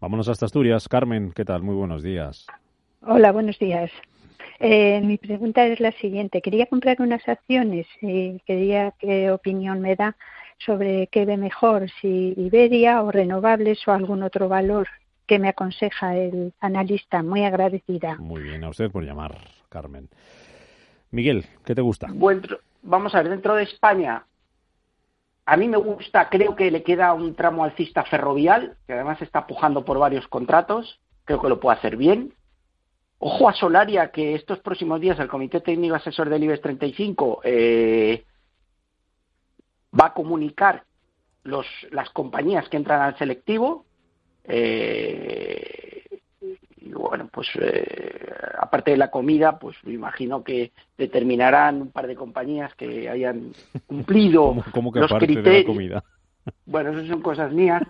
Vámonos 0.00 0.28
hasta 0.28 0.46
Asturias. 0.46 0.88
Carmen, 0.88 1.30
¿qué 1.32 1.44
tal? 1.44 1.62
Muy 1.62 1.76
buenos 1.76 2.02
días. 2.02 2.46
Hola, 3.02 3.30
buenos 3.30 3.58
días. 3.58 3.90
Eh, 4.58 5.00
mi 5.02 5.18
pregunta 5.18 5.66
es 5.66 5.78
la 5.78 5.92
siguiente. 5.92 6.40
Quería 6.40 6.66
comprar 6.66 6.96
unas 7.00 7.28
acciones 7.28 7.86
y 8.00 8.40
quería 8.46 8.94
qué 8.98 9.30
opinión 9.30 9.80
me 9.80 9.94
da 9.94 10.16
sobre 10.58 11.06
qué 11.08 11.26
ve 11.26 11.36
mejor, 11.36 11.88
si 12.00 12.32
Iberia 12.36 13.02
o 13.02 13.12
renovables 13.12 13.86
o 13.86 13.92
algún 13.92 14.22
otro 14.22 14.48
valor 14.48 14.88
que 15.26 15.38
me 15.38 15.48
aconseja 15.48 16.16
el 16.16 16.52
analista. 16.60 17.22
Muy 17.22 17.44
agradecida. 17.44 18.16
Muy 18.18 18.42
bien, 18.42 18.64
a 18.64 18.68
usted 18.68 18.90
por 18.90 19.04
llamar, 19.04 19.38
Carmen. 19.68 20.08
Miguel, 21.10 21.46
¿qué 21.64 21.74
te 21.74 21.80
gusta? 21.80 22.08
vamos 22.82 23.14
a 23.14 23.18
ver, 23.22 23.30
dentro 23.30 23.54
de 23.54 23.62
España, 23.62 24.26
a 25.46 25.56
mí 25.56 25.68
me 25.68 25.76
gusta, 25.76 26.28
creo 26.28 26.56
que 26.56 26.70
le 26.70 26.82
queda 26.82 27.12
un 27.12 27.34
tramo 27.34 27.64
alcista 27.64 28.04
ferrovial, 28.04 28.76
que 28.86 28.94
además 28.94 29.20
está 29.22 29.46
pujando 29.46 29.84
por 29.84 29.98
varios 29.98 30.26
contratos, 30.28 31.00
creo 31.24 31.40
que 31.40 31.48
lo 31.48 31.60
puede 31.60 31.78
hacer 31.78 31.96
bien. 31.96 32.34
Ojo 33.18 33.48
a 33.48 33.54
Solaria, 33.54 34.10
que 34.10 34.34
estos 34.34 34.58
próximos 34.58 35.00
días 35.00 35.18
el 35.18 35.28
Comité 35.28 35.60
Técnico 35.60 35.94
Asesor 35.94 36.28
del 36.28 36.44
IBEX 36.44 36.60
35 36.62 37.40
eh, 37.44 38.24
va 39.98 40.06
a 40.06 40.14
comunicar 40.14 40.84
los, 41.42 41.66
las 41.90 42.10
compañías 42.10 42.68
que 42.68 42.76
entran 42.76 43.02
al 43.02 43.16
selectivo, 43.16 43.86
eh, 44.44 46.04
y 46.76 46.92
bueno, 46.92 47.28
pues 47.32 47.48
eh, 47.60 48.30
aparte 48.58 48.90
de 48.90 48.96
la 48.96 49.10
comida, 49.10 49.58
pues 49.58 49.76
me 49.84 49.94
imagino 49.94 50.44
que 50.44 50.72
determinarán 50.98 51.82
un 51.82 51.90
par 51.90 52.06
de 52.06 52.14
compañías 52.14 52.74
que 52.74 53.08
hayan 53.08 53.52
cumplido 53.86 54.54
los 54.94 55.12
criterios. 55.14 55.64
comida? 55.64 56.04
Bueno, 56.66 56.90
eso 56.90 57.06
son 57.06 57.22
cosas 57.22 57.52
mías. 57.52 57.82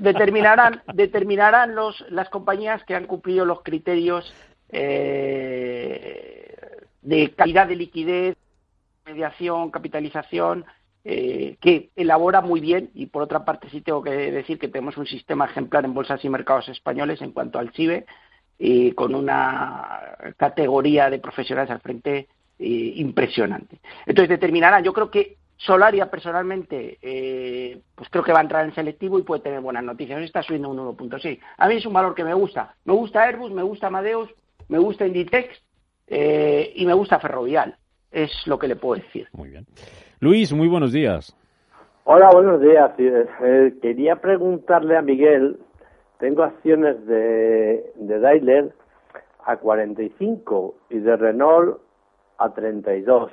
determinarán, 0.00 0.82
determinarán 0.92 1.76
los, 1.76 2.04
las 2.10 2.28
compañías 2.30 2.82
que 2.84 2.96
han 2.96 3.06
cumplido 3.06 3.44
los 3.44 3.62
criterios 3.62 4.34
eh, 4.70 6.56
de 7.02 7.30
calidad 7.30 7.68
de 7.68 7.76
liquidez, 7.76 8.36
mediación, 9.04 9.70
capitalización 9.70 10.64
eh, 11.08 11.56
que 11.60 11.90
elabora 11.94 12.40
muy 12.40 12.58
bien 12.58 12.90
y 12.92 13.06
por 13.06 13.22
otra 13.22 13.44
parte 13.44 13.70
sí 13.70 13.80
tengo 13.80 14.02
que 14.02 14.10
decir 14.10 14.58
que 14.58 14.66
tenemos 14.66 14.96
un 14.96 15.06
sistema 15.06 15.44
ejemplar 15.44 15.84
en 15.84 15.94
bolsas 15.94 16.24
y 16.24 16.28
mercados 16.28 16.68
españoles 16.68 17.22
en 17.22 17.30
cuanto 17.30 17.60
al 17.60 17.70
CIBE 17.70 18.06
y 18.58 18.90
con 18.90 19.14
una 19.14 20.16
categoría 20.36 21.08
de 21.08 21.20
profesionales 21.20 21.70
al 21.70 21.78
frente 21.78 22.26
eh, 22.58 22.92
impresionante. 22.96 23.78
Entonces 24.04 24.30
determinarán, 24.30 24.82
yo 24.82 24.92
creo 24.92 25.08
que 25.08 25.36
Solaria 25.56 26.10
personalmente 26.10 26.98
eh, 27.00 27.80
pues 27.94 28.08
creo 28.10 28.24
que 28.24 28.32
va 28.32 28.40
a 28.40 28.42
entrar 28.42 28.64
en 28.64 28.74
selectivo 28.74 29.20
y 29.20 29.22
puede 29.22 29.42
tener 29.42 29.60
buenas 29.60 29.84
noticias. 29.84 30.20
Está 30.22 30.42
subiendo 30.42 30.70
un 30.70 30.78
1.6. 30.78 31.38
A 31.56 31.68
mí 31.68 31.76
es 31.76 31.86
un 31.86 31.92
valor 31.92 32.16
que 32.16 32.24
me 32.24 32.34
gusta. 32.34 32.74
Me 32.84 32.94
gusta 32.94 33.22
Airbus, 33.22 33.52
me 33.52 33.62
gusta 33.62 33.86
Amadeus, 33.86 34.28
me 34.66 34.78
gusta 34.78 35.06
Inditex 35.06 35.56
y 36.08 36.84
me 36.84 36.94
gusta 36.94 37.20
Ferrovial. 37.20 37.76
Es 38.10 38.46
lo 38.46 38.58
que 38.58 38.68
le 38.68 38.76
puedo 38.76 39.00
decir. 39.00 39.28
Muy 39.32 39.50
bien. 39.50 39.66
Luis, 40.20 40.52
muy 40.52 40.68
buenos 40.68 40.92
días. 40.92 41.36
Hola, 42.04 42.30
buenos 42.32 42.60
días. 42.60 42.92
Eh, 42.98 43.74
quería 43.82 44.16
preguntarle 44.16 44.96
a 44.96 45.02
Miguel, 45.02 45.58
tengo 46.18 46.44
acciones 46.44 47.04
de, 47.06 47.92
de 47.96 48.20
Daimler 48.20 48.72
a 49.44 49.56
45 49.56 50.74
y 50.90 50.98
de 50.98 51.16
Renault 51.16 51.78
a 52.38 52.54
32. 52.54 53.32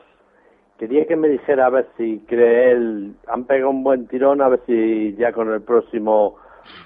Quería 0.77 1.05
que 1.05 1.15
me 1.15 1.29
dijera 1.29 1.67
a 1.67 1.69
ver 1.69 1.88
si 1.97 2.19
cree 2.27 2.71
él, 2.71 3.15
han 3.27 3.45
pegado 3.45 3.69
un 3.69 3.83
buen 3.83 4.07
tirón, 4.07 4.41
a 4.41 4.49
ver 4.49 4.62
si 4.65 5.15
ya 5.15 5.31
con 5.31 5.51
el 5.51 5.62
próximo 5.62 6.36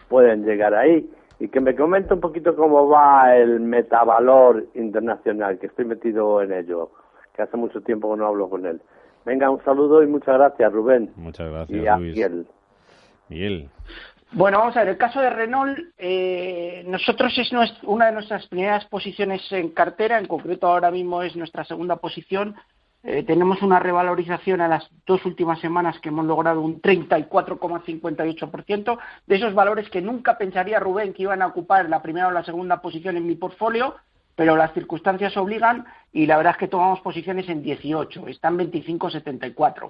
pueden 0.08 0.46
llegar 0.46 0.76
ahí. 0.76 1.10
Y 1.40 1.50
que 1.50 1.62
me 1.62 1.76
comente 1.76 2.14
un 2.14 2.20
poquito 2.20 2.56
cómo 2.56 2.90
va 2.90 3.36
el 3.36 3.60
metavalor 3.60 4.66
internacional, 4.76 5.60
que 5.60 5.68
estoy 5.68 5.86
metido 5.86 6.42
en 6.42 6.52
ello, 6.52 6.90
que 7.38 7.44
hace 7.44 7.56
mucho 7.56 7.80
tiempo 7.82 8.12
que 8.12 8.18
no 8.20 8.28
hablo 8.28 8.50
con 8.50 8.66
él. 8.66 8.82
Venga, 9.24 9.50
un 9.50 9.64
saludo 9.64 10.04
y 10.04 10.08
muchas 10.08 10.36
gracias, 10.36 10.74
Rubén. 10.74 11.14
Muchas 11.16 11.50
gracias, 11.50 11.84
y 11.84 11.88
a 11.88 11.96
Miguel. 11.98 12.48
Miguel. 13.30 13.70
Bueno, 14.34 14.60
vamos 14.60 14.76
a 14.76 14.82
ver, 14.82 14.90
el 14.90 14.98
caso 14.98 15.22
de 15.22 15.30
Renault, 15.30 15.80
eh, 15.98 16.84
nosotros 16.86 17.34
es 17.38 17.50
una 17.84 18.08
de 18.08 18.12
nuestras 18.12 18.46
primeras 18.48 18.84
posiciones 18.86 19.42
en 19.52 19.70
cartera, 19.70 20.20
en 20.20 20.26
concreto 20.26 20.68
ahora 20.68 20.92
mismo 20.92 21.22
es 21.22 21.38
nuestra 21.38 21.64
segunda 21.64 21.96
posición. 21.98 22.56
eh, 23.04 23.22
tenemos 23.24 23.62
una 23.62 23.80
revalorización 23.80 24.60
a 24.60 24.68
las 24.68 24.90
dos 25.06 25.24
últimas 25.26 25.62
semanas 25.62 25.98
que 26.02 26.10
hemos 26.10 26.26
logrado 26.26 26.60
un 26.62 26.82
34,58%, 26.82 28.98
de 29.28 29.36
esos 29.36 29.54
valores 29.54 29.90
que 29.90 30.02
nunca 30.02 30.38
pensaría 30.38 30.80
Rubén 30.80 31.14
que 31.14 31.24
iban 31.24 31.42
a 31.42 31.48
ocupar 31.48 31.88
la 31.88 32.02
primera 32.02 32.28
o 32.28 32.32
la 32.32 32.44
segunda 32.44 32.82
posición 32.82 33.16
en 33.16 33.26
mi 33.26 33.36
portfolio, 33.36 33.96
pero 34.38 34.56
las 34.56 34.72
circunstancias 34.74 35.36
obligan 35.36 35.84
y 36.14 36.28
la 36.28 36.38
verdad 36.38 36.52
es 36.52 36.60
que 36.60 36.68
tomamos 36.68 37.02
posiciones 37.02 37.50
en 37.50 37.64
18, 37.64 38.28
están 38.28 38.56
25,74, 38.56 39.90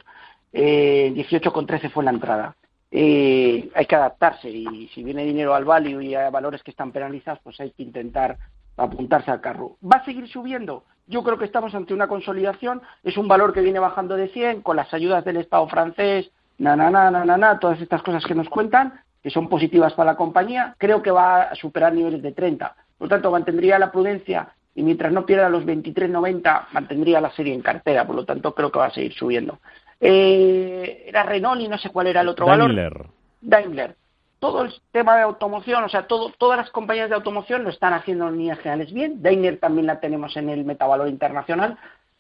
eh, 0.54 1.12
18,13 1.14 1.92
fue 1.92 2.06
la 2.06 2.12
entrada. 2.12 2.56
Eh, 2.90 3.70
hay 3.76 3.86
que 3.86 3.96
adaptarse 3.98 4.50
y 4.50 4.88
si 4.96 5.04
viene 5.04 5.26
dinero 5.26 5.54
al 5.54 5.66
value 5.66 6.02
y 6.02 6.16
hay 6.16 6.32
valores 6.32 6.64
que 6.64 6.72
están 6.72 6.94
penalizados, 6.94 7.42
pues 7.44 7.60
hay 7.60 7.72
que 7.72 7.84
intentar 7.84 8.38
apuntarse 8.78 9.30
al 9.32 9.42
carro. 9.42 9.76
¿Va 9.84 9.98
a 9.98 10.06
seguir 10.06 10.30
subiendo? 10.30 10.86
Yo 11.08 11.24
creo 11.24 11.38
que 11.38 11.44
estamos 11.44 11.76
ante 11.76 11.94
una 11.94 12.08
consolidación. 12.08 12.82
Es 13.04 13.18
un 13.18 13.28
valor 13.28 13.52
que 13.52 13.60
viene 13.60 13.80
bajando 13.80 14.16
de 14.16 14.30
100 14.30 14.62
con 14.62 14.78
las 14.78 14.94
ayudas 14.94 15.26
del 15.26 15.38
Estado 15.38 15.68
francés, 15.68 16.32
na, 16.58 16.78
na, 16.78 16.90
na, 16.90 17.12
na, 17.12 17.38
na, 17.38 17.60
todas 17.60 17.82
estas 17.82 18.02
cosas 18.02 18.26
que 18.26 18.34
nos 18.34 18.48
cuentan, 18.48 19.02
que 19.22 19.30
son 19.30 19.50
positivas 19.50 19.94
para 19.94 20.12
la 20.12 20.18
compañía. 20.18 20.74
Creo 20.78 21.02
que 21.02 21.12
va 21.12 21.42
a 21.42 21.56
superar 21.56 21.92
niveles 21.92 22.22
de 22.22 22.32
30. 22.32 22.74
Por 22.98 23.08
lo 23.08 23.10
tanto, 23.10 23.32
mantendría 23.32 23.80
la 23.80 23.92
prudencia 23.92 24.50
y 24.76 24.84
mientras 24.84 25.12
no 25.12 25.26
pierda 25.26 25.50
los 25.50 25.66
23.90, 25.66 26.68
mantendría 26.72 27.22
la 27.22 27.32
serie 27.32 27.54
en 27.54 27.62
cartera. 27.62 28.06
Por 28.06 28.16
lo 28.16 28.26
tanto, 28.26 28.54
creo 28.54 28.72
que 28.72 28.80
va 28.80 28.88
a 28.88 28.94
seguir 28.94 29.14
subiendo. 29.14 29.60
Eh, 30.00 31.06
era 31.08 31.24
Renault 31.24 31.62
y 31.62 31.68
no 31.68 31.78
sé 31.78 31.90
cuál 31.90 32.08
era 32.08 32.22
el 32.22 32.28
otro 32.28 32.46
Daimler. 32.46 32.94
valor. 32.94 33.10
Daimler 33.42 33.96
todo 34.40 34.64
el 34.64 34.74
tema 34.92 35.16
de 35.16 35.24
automoción, 35.24 35.84
o 35.84 35.90
sea, 35.90 36.08
todo, 36.08 36.32
todas 36.38 36.58
las 36.58 36.70
compañías 36.70 37.10
de 37.10 37.16
automoción 37.16 37.64
lo 37.64 37.70
están 37.70 37.94
haciendo 37.94 38.28
en 38.28 38.38
líneas 38.38 38.60
generales 38.60 38.94
bien. 38.94 39.22
Daimler 39.22 39.60
también 39.60 39.88
la 39.88 40.00
tenemos 40.00 40.36
en 40.38 40.50
el 40.50 40.64
metavalor 40.64 41.08
internacional. 41.08 41.78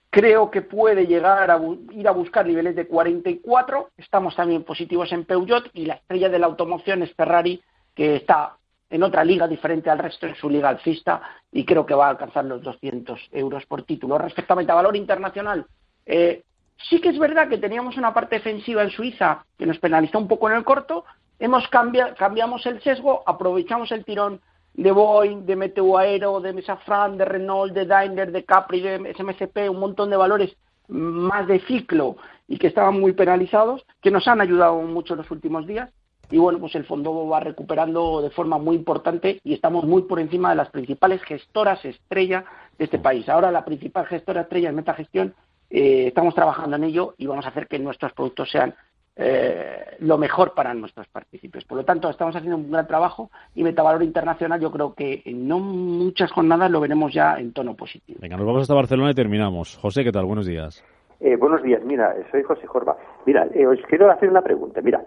Creo 0.10 0.50
que 0.50 0.62
puede 0.62 1.06
llegar 1.06 1.52
a 1.52 1.60
ir 1.92 2.08
a 2.08 2.12
buscar 2.12 2.46
niveles 2.46 2.76
de 2.76 2.88
44. 2.88 3.90
Estamos 3.98 4.36
también 4.36 4.64
positivos 4.64 5.12
en 5.12 5.26
Peugeot 5.26 5.70
y 5.74 5.86
la 5.86 5.96
estrella 5.96 6.30
de 6.30 6.40
la 6.40 6.48
automoción 6.48 7.04
es 7.04 7.14
Ferrari, 7.14 7.62
que 7.94 8.16
está 8.16 8.56
en 8.90 9.04
otra 9.04 9.24
liga 9.24 9.48
diferente 9.48 9.90
al 9.90 10.00
resto, 10.00 10.28
en 10.28 10.36
su 10.36 10.50
liga 10.50 10.70
alcista, 10.70 11.22
y 11.52 11.66
creo 11.66 11.86
que 11.86 11.94
va 11.94 12.08
a 12.08 12.12
alcanzar 12.12 12.46
los 12.46 12.62
200 12.62 13.30
euros 13.32 13.66
por 13.66 13.84
título. 13.84 14.18
Respecto 14.18 14.54
a 14.54 14.58
metavalor 14.58 14.96
internacional, 14.96 15.66
eh, 16.06 16.44
sí 16.90 17.02
que 17.02 17.10
es 17.10 17.20
verdad 17.20 17.50
que 17.50 17.58
teníamos 17.58 17.98
una 17.98 18.14
parte 18.14 18.36
defensiva 18.36 18.84
en 18.84 18.92
Suiza 18.92 19.46
que 19.58 19.66
nos 19.66 19.80
penalizó 19.80 20.20
un 20.20 20.28
poco 20.28 20.50
en 20.50 20.56
el 20.56 20.64
corto, 20.64 21.06
hemos 21.40 21.68
cambiado, 21.68 22.16
cambiamos 22.16 22.66
el 22.66 22.82
sesgo, 22.82 23.24
aprovechamos 23.26 23.92
el 23.92 24.06
tirón 24.06 24.42
de 24.74 24.92
Boeing, 24.92 25.46
de 25.46 25.56
Meteo 25.56 25.98
Aero, 25.98 26.40
de 26.40 26.54
Mesafran, 26.54 27.18
de 27.18 27.26
Renault, 27.26 27.74
de 27.74 27.86
Daimler, 27.86 28.32
de 28.32 28.46
Capri, 28.46 28.80
de 28.80 29.14
SMCP, 29.16 29.70
un 29.70 29.80
montón 29.80 30.10
de 30.10 30.18
valores 30.18 30.56
más 30.88 31.48
de 31.48 31.60
ciclo 31.62 32.18
y 32.48 32.58
que 32.58 32.68
estaban 32.68 33.00
muy 33.00 33.14
penalizados, 33.14 33.86
que 34.02 34.12
nos 34.12 34.28
han 34.28 34.40
ayudado 34.40 34.80
mucho 34.82 35.14
en 35.14 35.18
los 35.18 35.32
últimos 35.32 35.68
días. 35.68 35.92
Y 36.30 36.38
bueno, 36.38 36.60
pues 36.60 36.76
el 36.76 36.86
fondo 36.86 37.28
va 37.28 37.40
recuperando 37.40 38.22
de 38.22 38.30
forma 38.30 38.58
muy 38.58 38.76
importante 38.76 39.40
y 39.44 39.54
estamos 39.54 39.86
muy 39.86 40.02
por 40.04 40.20
encima 40.20 40.50
de 40.50 40.58
las 40.58 40.70
principales 40.70 41.22
gestoras 41.24 41.84
estrella 41.86 42.44
de 42.78 42.86
este 42.86 43.00
país. 43.00 43.28
Ahora 43.30 43.52
la 43.52 43.64
principal 43.64 44.06
gestora 44.06 44.42
estrella 44.42 44.70
es 44.70 44.76
Metagestión, 44.76 45.34
eh, 45.70 46.08
estamos 46.08 46.36
trabajando 46.36 46.76
en 46.76 46.84
ello 46.84 47.14
y 47.18 47.28
vamos 47.28 47.46
a 47.46 47.50
hacer 47.50 47.68
que 47.68 47.80
nuestros 47.80 48.14
productos 48.14 48.50
sean 48.50 48.76
eh, 49.20 49.98
lo 50.00 50.18
mejor 50.18 50.54
para 50.54 50.74
nuestros 50.76 51.08
partícipes. 51.08 51.66
Por 51.66 51.80
lo 51.80 51.84
tanto, 51.84 52.08
estamos 52.10 52.36
haciendo 52.36 52.58
un 52.58 52.72
gran 52.72 52.86
trabajo 52.86 53.32
y 53.56 53.64
Metavalor 53.64 54.04
Internacional 54.04 54.60
yo 54.60 54.72
creo 54.72 54.94
que 54.94 55.24
en 55.26 55.48
no 55.48 55.60
muchas 55.60 56.32
jornadas 56.32 56.70
lo 56.70 56.80
veremos 56.80 57.12
ya 57.14 57.40
en 57.40 57.52
tono 57.52 57.76
positivo. 57.76 58.20
Venga, 58.22 58.38
nos 58.38 58.46
vamos 58.46 58.62
hasta 58.62 58.76
Barcelona 58.76 59.12
y 59.12 59.16
terminamos. 59.16 59.76
José, 59.78 60.04
¿qué 60.04 60.12
tal? 60.12 60.26
Buenos 60.26 60.46
días. 60.46 60.84
Eh, 61.20 61.36
buenos 61.36 61.64
días, 61.64 61.84
mira, 61.84 62.16
soy 62.30 62.44
José 62.44 62.68
Jorba. 62.68 62.96
Mira, 63.26 63.48
eh, 63.56 63.66
os 63.66 63.80
quiero 63.90 64.12
hacer 64.12 64.30
una 64.30 64.44
pregunta. 64.44 64.82
Mira, 64.82 65.04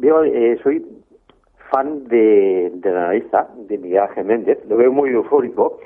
veo, 0.00 0.22
soy 0.62 0.84
fan 1.70 2.04
de, 2.08 2.70
del 2.74 2.96
analista, 2.96 3.48
de 3.56 3.78
Miguel 3.78 4.00
Ángel 4.00 4.24
Méndez, 4.24 4.58
lo 4.68 4.76
veo 4.76 4.92
muy 4.92 5.10
eufórico 5.10 5.78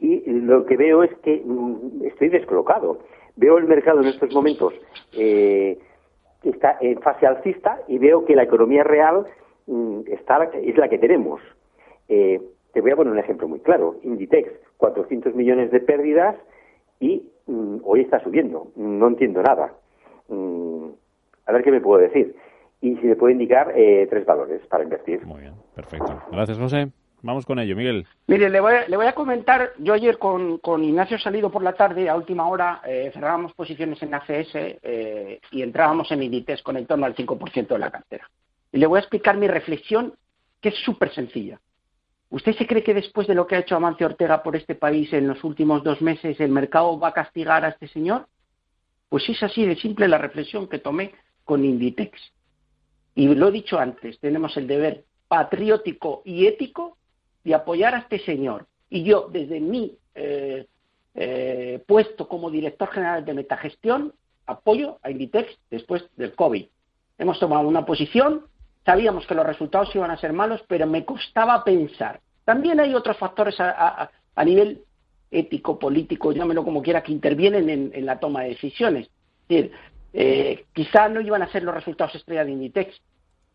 y 0.00 0.20
lo 0.30 0.64
que 0.66 0.76
veo 0.76 1.02
es 1.02 1.14
que 1.18 1.42
mm, 1.44 2.04
estoy 2.04 2.28
descolocado. 2.28 2.98
Veo 3.36 3.58
el 3.58 3.64
mercado 3.64 4.00
en 4.00 4.08
estos 4.08 4.32
momentos 4.34 4.74
eh, 5.16 5.78
está 6.42 6.78
en 6.80 7.00
fase 7.00 7.26
alcista 7.26 7.80
y 7.88 7.98
veo 7.98 8.24
que 8.24 8.36
la 8.36 8.44
economía 8.44 8.84
real 8.84 9.26
mm, 9.66 10.00
está, 10.06 10.42
es 10.44 10.76
la 10.76 10.88
que 10.88 10.98
tenemos. 10.98 11.40
Eh, 12.08 12.40
te 12.72 12.80
voy 12.80 12.90
a 12.90 12.96
poner 12.96 13.12
un 13.12 13.18
ejemplo 13.18 13.48
muy 13.48 13.60
claro. 13.60 13.96
Inditex, 14.02 14.50
400 14.76 15.34
millones 15.34 15.70
de 15.70 15.80
pérdidas 15.80 16.36
y 17.00 17.22
mm, 17.46 17.78
hoy 17.84 18.00
está 18.00 18.20
subiendo. 18.20 18.68
No 18.76 19.08
entiendo 19.08 19.42
nada. 19.42 19.72
A 21.46 21.52
ver 21.52 21.62
qué 21.62 21.70
me 21.70 21.80
puedo 21.80 22.00
decir. 22.00 22.34
Y 22.80 22.96
si 22.96 23.06
me 23.06 23.16
puede 23.16 23.32
indicar 23.32 23.72
eh, 23.74 24.06
tres 24.08 24.24
valores 24.24 24.64
para 24.66 24.84
invertir. 24.84 25.24
Muy 25.24 25.40
bien, 25.40 25.54
perfecto. 25.74 26.22
Gracias, 26.30 26.58
José. 26.58 26.92
Vamos 27.22 27.44
con 27.44 27.58
ello, 27.58 27.74
Miguel. 27.74 28.06
Mire, 28.28 28.48
le 28.48 28.60
voy, 28.60 28.74
a, 28.74 28.88
le 28.88 28.96
voy 28.96 29.06
a 29.06 29.14
comentar, 29.14 29.72
yo 29.78 29.92
ayer 29.92 30.18
con, 30.18 30.58
con, 30.58 30.84
Ignacio 30.84 31.18
Salido 31.18 31.50
por 31.50 31.64
la 31.64 31.72
tarde, 31.72 32.08
a 32.08 32.14
última 32.14 32.48
hora, 32.48 32.80
eh, 32.86 33.10
cerrábamos 33.12 33.54
posiciones 33.54 34.00
en 34.02 34.14
ACS 34.14 34.50
eh, 34.54 35.40
y 35.50 35.62
entrábamos 35.62 36.10
en 36.12 36.22
Inditex 36.22 36.62
con 36.62 36.76
en 36.76 36.86
torno 36.86 37.06
al 37.06 37.16
5% 37.16 37.66
de 37.66 37.78
la 37.78 37.90
cartera. 37.90 38.30
Y 38.70 38.78
le 38.78 38.86
voy 38.86 38.98
a 38.98 39.00
explicar 39.00 39.36
mi 39.36 39.48
reflexión, 39.48 40.14
que 40.60 40.68
es 40.68 40.76
súper 40.76 41.12
sencilla. 41.12 41.60
¿Usted 42.30 42.52
se 42.52 42.66
cree 42.66 42.84
que 42.84 42.94
después 42.94 43.26
de 43.26 43.34
lo 43.34 43.46
que 43.46 43.56
ha 43.56 43.60
hecho 43.60 43.74
Amancio 43.74 44.06
Ortega 44.06 44.42
por 44.42 44.54
este 44.54 44.74
país 44.74 45.12
en 45.12 45.26
los 45.26 45.42
últimos 45.42 45.82
dos 45.82 46.00
meses, 46.02 46.38
el 46.40 46.50
mercado 46.50 47.00
va 47.00 47.08
a 47.08 47.14
castigar 47.14 47.64
a 47.64 47.70
este 47.70 47.88
señor? 47.88 48.26
Pues 49.08 49.28
es 49.28 49.42
así 49.42 49.64
de 49.64 49.76
simple 49.76 50.06
la 50.06 50.18
reflexión 50.18 50.68
que 50.68 50.78
tomé 50.78 51.12
con 51.44 51.64
Inditex. 51.64 52.20
Y 53.18 53.26
lo 53.34 53.48
he 53.48 53.50
dicho 53.50 53.80
antes, 53.80 54.20
tenemos 54.20 54.56
el 54.56 54.68
deber 54.68 55.02
patriótico 55.26 56.22
y 56.24 56.46
ético 56.46 56.98
de 57.42 57.52
apoyar 57.52 57.96
a 57.96 57.98
este 57.98 58.20
señor. 58.20 58.66
Y 58.88 59.02
yo, 59.02 59.28
desde 59.28 59.58
mi 59.58 59.98
eh, 60.14 60.68
eh, 61.16 61.82
puesto 61.84 62.28
como 62.28 62.48
director 62.48 62.88
general 62.90 63.24
de 63.24 63.34
Metagestión, 63.34 64.12
apoyo 64.46 65.00
a 65.02 65.10
Inditex 65.10 65.58
después 65.68 66.04
del 66.16 66.36
COVID. 66.36 66.66
Hemos 67.18 67.40
tomado 67.40 67.66
una 67.66 67.84
posición, 67.84 68.46
sabíamos 68.86 69.26
que 69.26 69.34
los 69.34 69.44
resultados 69.44 69.92
iban 69.96 70.12
a 70.12 70.20
ser 70.20 70.32
malos, 70.32 70.62
pero 70.68 70.86
me 70.86 71.04
costaba 71.04 71.64
pensar. 71.64 72.20
También 72.44 72.78
hay 72.78 72.94
otros 72.94 73.16
factores 73.16 73.56
a, 73.58 74.12
nivel 74.44 74.82
ético, 75.32 75.76
político, 75.76 76.30
llámelo 76.30 76.62
como 76.62 76.84
quiera, 76.84 77.02
que 77.02 77.10
intervienen 77.10 77.68
en, 77.92 78.06
la 78.06 78.20
toma 78.20 78.42
de 78.42 78.50
decisiones. 78.50 79.08
Es 79.08 79.48
decir, 79.48 79.72
eh, 80.12 80.66
quizá 80.72 81.08
no 81.08 81.20
iban 81.20 81.42
a 81.42 81.50
ser 81.50 81.64
los 81.64 81.74
resultados 81.74 82.14
estrella 82.14 82.44
de 82.44 82.52
Inditex, 82.52 83.00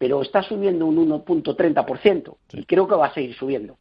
pero 0.03 0.21
está 0.21 0.43
subiendo 0.43 0.85
un 0.85 0.97
1.30% 0.97 2.35
y 2.51 2.65
creo 2.65 2.89
que 2.89 2.95
va 2.95 3.05
a 3.05 3.13
seguir 3.13 3.33
subiendo. 3.37 3.77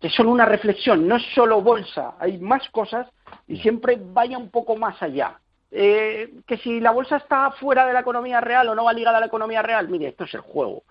Es 0.00 0.14
solo 0.14 0.30
una 0.30 0.44
reflexión, 0.44 1.08
no 1.08 1.16
es 1.16 1.24
solo 1.34 1.62
bolsa, 1.62 2.14
hay 2.20 2.38
más 2.38 2.70
cosas 2.70 3.08
y 3.48 3.56
siempre 3.56 4.00
vaya 4.00 4.38
un 4.38 4.50
poco 4.50 4.76
más 4.76 5.02
allá. 5.02 5.40
Eh, 5.72 6.32
que 6.46 6.58
si 6.58 6.78
la 6.78 6.92
bolsa 6.92 7.16
está 7.16 7.50
fuera 7.58 7.84
de 7.88 7.92
la 7.92 8.02
economía 8.02 8.40
real 8.40 8.68
o 8.68 8.76
no 8.76 8.84
va 8.84 8.92
ligada 8.92 9.16
a 9.16 9.20
la 9.20 9.26
economía 9.26 9.62
real, 9.62 9.88
mire, 9.88 10.06
esto 10.06 10.22
es 10.22 10.34
el 10.34 10.42
juego. 10.42 10.84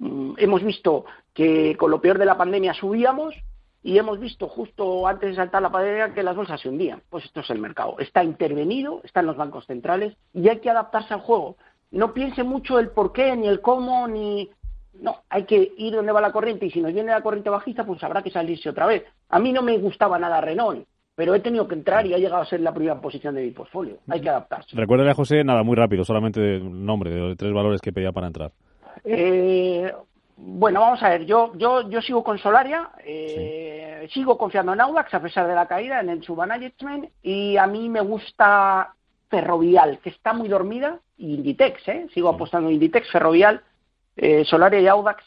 Mm, 0.00 0.34
hemos 0.36 0.62
visto 0.62 1.06
que 1.32 1.74
con 1.78 1.90
lo 1.90 2.02
peor 2.02 2.18
de 2.18 2.26
la 2.26 2.36
pandemia 2.36 2.74
subíamos 2.74 3.34
y 3.82 3.96
hemos 3.96 4.20
visto 4.20 4.48
justo 4.48 5.08
antes 5.08 5.30
de 5.30 5.36
saltar 5.36 5.62
la 5.62 5.72
pandemia 5.72 6.12
que 6.12 6.22
las 6.22 6.36
bolsas 6.36 6.60
se 6.60 6.68
hundían. 6.68 7.02
Pues 7.08 7.24
esto 7.24 7.40
es 7.40 7.48
el 7.48 7.58
mercado. 7.58 7.96
Está 8.00 8.22
intervenido, 8.22 9.00
están 9.02 9.24
los 9.24 9.38
bancos 9.38 9.64
centrales 9.64 10.14
y 10.34 10.46
hay 10.50 10.58
que 10.58 10.68
adaptarse 10.68 11.14
al 11.14 11.20
juego 11.20 11.56
no 11.90 12.12
piense 12.12 12.42
mucho 12.42 12.78
el 12.78 12.90
por 12.90 13.12
qué, 13.12 13.34
ni 13.36 13.48
el 13.48 13.60
cómo, 13.60 14.06
ni... 14.08 14.50
No, 15.00 15.22
hay 15.28 15.44
que 15.44 15.72
ir 15.76 15.94
donde 15.94 16.10
va 16.10 16.20
la 16.20 16.32
corriente 16.32 16.66
y 16.66 16.70
si 16.70 16.80
nos 16.80 16.92
viene 16.92 17.12
la 17.12 17.22
corriente 17.22 17.50
bajista, 17.50 17.84
pues 17.84 18.02
habrá 18.02 18.22
que 18.22 18.30
salirse 18.30 18.68
otra 18.68 18.86
vez. 18.86 19.04
A 19.28 19.38
mí 19.38 19.52
no 19.52 19.62
me 19.62 19.78
gustaba 19.78 20.18
nada 20.18 20.40
Renault, 20.40 20.86
pero 21.14 21.34
he 21.34 21.40
tenido 21.40 21.68
que 21.68 21.76
entrar 21.76 22.04
y 22.04 22.14
ha 22.14 22.18
llegado 22.18 22.42
a 22.42 22.46
ser 22.46 22.60
la 22.60 22.74
primera 22.74 23.00
posición 23.00 23.36
de 23.36 23.42
mi 23.42 23.50
portfolio. 23.52 23.98
Hay 24.08 24.20
que 24.20 24.28
adaptarse. 24.28 24.74
Recuérdale 24.74 25.12
a 25.12 25.14
José, 25.14 25.44
nada, 25.44 25.62
muy 25.62 25.76
rápido, 25.76 26.04
solamente 26.04 26.58
un 26.58 26.84
nombre 26.84 27.10
de 27.10 27.36
tres 27.36 27.52
valores 27.52 27.80
que 27.80 27.92
pedía 27.92 28.10
para 28.10 28.26
entrar. 28.26 28.50
Eh, 29.04 29.92
bueno, 30.36 30.80
vamos 30.80 31.02
a 31.02 31.10
ver, 31.10 31.26
yo, 31.26 31.52
yo, 31.56 31.88
yo 31.88 32.00
sigo 32.00 32.22
con 32.22 32.38
Solaria, 32.38 32.90
eh, 33.04 34.08
sigo 34.12 34.38
confiando 34.38 34.72
en 34.72 34.80
Audax 34.80 35.12
a 35.14 35.20
pesar 35.20 35.46
de 35.48 35.54
la 35.54 35.66
caída 35.66 36.00
en 36.00 36.08
el 36.08 36.22
submanagement 36.22 37.10
y 37.22 37.56
a 37.56 37.66
mí 37.66 37.88
me 37.88 38.00
gusta 38.00 38.94
Ferrovial, 39.28 39.98
que 40.00 40.10
está 40.10 40.32
muy 40.32 40.48
dormida, 40.48 41.00
y 41.16 41.34
Inditex, 41.34 41.88
¿eh? 41.88 42.06
sigo 42.14 42.28
apostando 42.28 42.68
en 42.68 42.74
Inditex, 42.74 43.10
Ferrovial, 43.10 43.62
eh, 44.16 44.44
Solaria 44.44 44.80
y 44.80 44.86
Audax, 44.86 45.24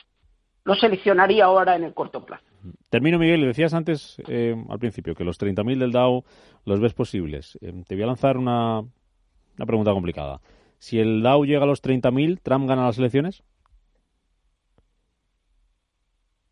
lo 0.64 0.76
seleccionaría 0.76 1.46
ahora 1.46 1.76
en 1.76 1.84
el 1.84 1.94
corto 1.94 2.26
plazo. 2.26 2.44
Termino, 2.90 3.18
Miguel, 3.18 3.42
decías 3.42 3.74
antes, 3.74 4.22
eh, 4.28 4.56
al 4.70 4.80
principio, 4.80 5.16
que 5.16 5.24
los 5.24 5.40
30.000 5.40 5.80
del 5.80 5.92
DAO 5.92 6.24
los 6.66 6.80
ves 6.80 6.94
posibles. 6.94 7.58
Eh, 7.62 7.84
te 7.88 7.96
voy 7.96 8.04
a 8.04 8.08
lanzar 8.08 8.38
una, 8.38 8.80
una 8.80 9.66
pregunta 9.66 9.92
complicada. 9.92 10.42
Si 10.78 11.00
el 11.00 11.24
DAO 11.24 11.46
llega 11.46 11.64
a 11.64 11.68
los 11.68 11.82
30.000, 11.82 12.40
¿Trump 12.42 12.68
gana 12.68 12.86
las 12.86 12.98
elecciones? 12.98 13.44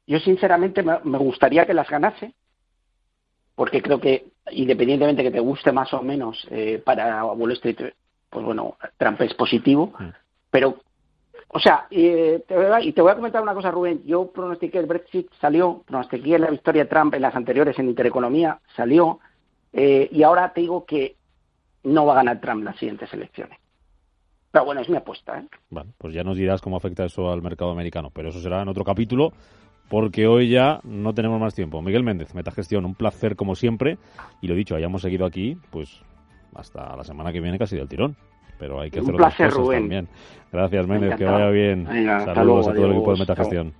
Yo, 0.07 0.19
sinceramente, 0.19 0.81
me 0.81 1.17
gustaría 1.19 1.67
que 1.67 1.73
las 1.75 1.87
ganase, 1.87 2.33
porque 3.59 3.81
creo 3.81 3.99
que 3.99 4.27
independientemente 4.51 5.21
que 5.21 5.31
te 5.31 5.41
guste 5.41 5.73
más 5.73 5.93
o 5.93 6.01
menos 6.01 6.47
eh, 6.49 6.81
para 6.81 7.25
Wall 7.25 7.51
Street, 7.51 7.91
pues 8.29 8.45
bueno, 8.45 8.77
Trump 8.95 9.19
es 9.19 9.33
positivo, 9.33 9.91
mm. 9.99 10.09
pero, 10.49 10.77
o 11.49 11.59
sea, 11.59 11.85
y 11.89 12.39
te, 12.47 13.01
voy 13.01 13.11
a 13.11 13.15
comentar 13.15 13.41
una 13.41 13.53
cosa, 13.53 13.69
Rubén, 13.69 14.01
yo 14.05 14.31
pronostiqué 14.31 14.77
el 14.77 14.85
Brexit, 14.85 15.27
salió, 15.41 15.83
pronostiqué 15.85 16.39
la 16.39 16.49
victoria 16.49 16.85
de 16.85 16.89
Trump 16.89 17.13
en 17.15 17.21
las 17.21 17.35
anteriores 17.35 17.77
en 17.79 17.89
Intereconomía, 17.89 18.61
salió, 18.77 19.19
eh, 19.73 20.07
y 20.09 20.23
ahora 20.23 20.53
te 20.53 20.61
digo 20.61 20.85
que 20.85 21.17
no 21.83 22.05
va 22.05 22.13
a 22.13 22.23
ganar 22.23 22.39
Trump 22.39 22.63
las 22.63 22.77
siguientes 22.77 23.13
elecciones. 23.13 23.59
Pero 24.51 24.63
bueno, 24.63 24.79
es 24.79 24.87
mi 24.87 24.95
apuesta. 24.95 25.37
¿eh? 25.37 25.45
Bueno, 25.69 25.91
pues 25.97 26.13
ya 26.13 26.23
nos 26.23 26.37
dirás 26.37 26.61
cómo 26.61 26.77
afecta 26.77 27.03
eso 27.03 27.29
al 27.29 27.41
mercado 27.41 27.71
americano, 27.71 28.09
pero 28.09 28.29
eso 28.29 28.39
será 28.39 28.61
en 28.61 28.69
otro 28.69 28.85
capítulo 28.85 29.33
porque 29.89 30.27
hoy 30.27 30.49
ya 30.49 30.79
no 30.83 31.13
tenemos 31.13 31.41
más 31.41 31.55
tiempo. 31.55 31.81
Miguel 31.81 32.03
Méndez, 32.03 32.33
Metagestión, 32.35 32.85
un 32.85 32.95
placer 32.95 33.35
como 33.35 33.55
siempre. 33.55 33.97
Y 34.39 34.47
lo 34.47 34.55
dicho, 34.55 34.75
hayamos 34.75 35.01
seguido 35.01 35.25
aquí, 35.25 35.57
pues 35.71 36.01
hasta 36.55 36.95
la 36.95 37.03
semana 37.03 37.31
que 37.31 37.41
viene 37.41 37.57
casi 37.57 37.75
del 37.75 37.87
tirón. 37.87 38.15
Pero 38.59 38.81
hay 38.81 38.91
que 38.91 38.99
hacer 38.99 39.11
un 39.11 39.17
placer, 39.17 39.47
otras 39.47 39.53
cosas 39.55 39.65
Rubén. 39.65 39.81
también. 39.83 40.07
Gracias, 40.51 40.87
Méndez, 40.87 41.15
que 41.15 41.25
vaya 41.25 41.49
bien. 41.49 41.85
Saludos 41.85 42.67
a 42.67 42.73
todo 42.73 42.85
el 42.85 42.91
equipo 42.93 43.13
de 43.13 43.19
Metagestión. 43.19 43.73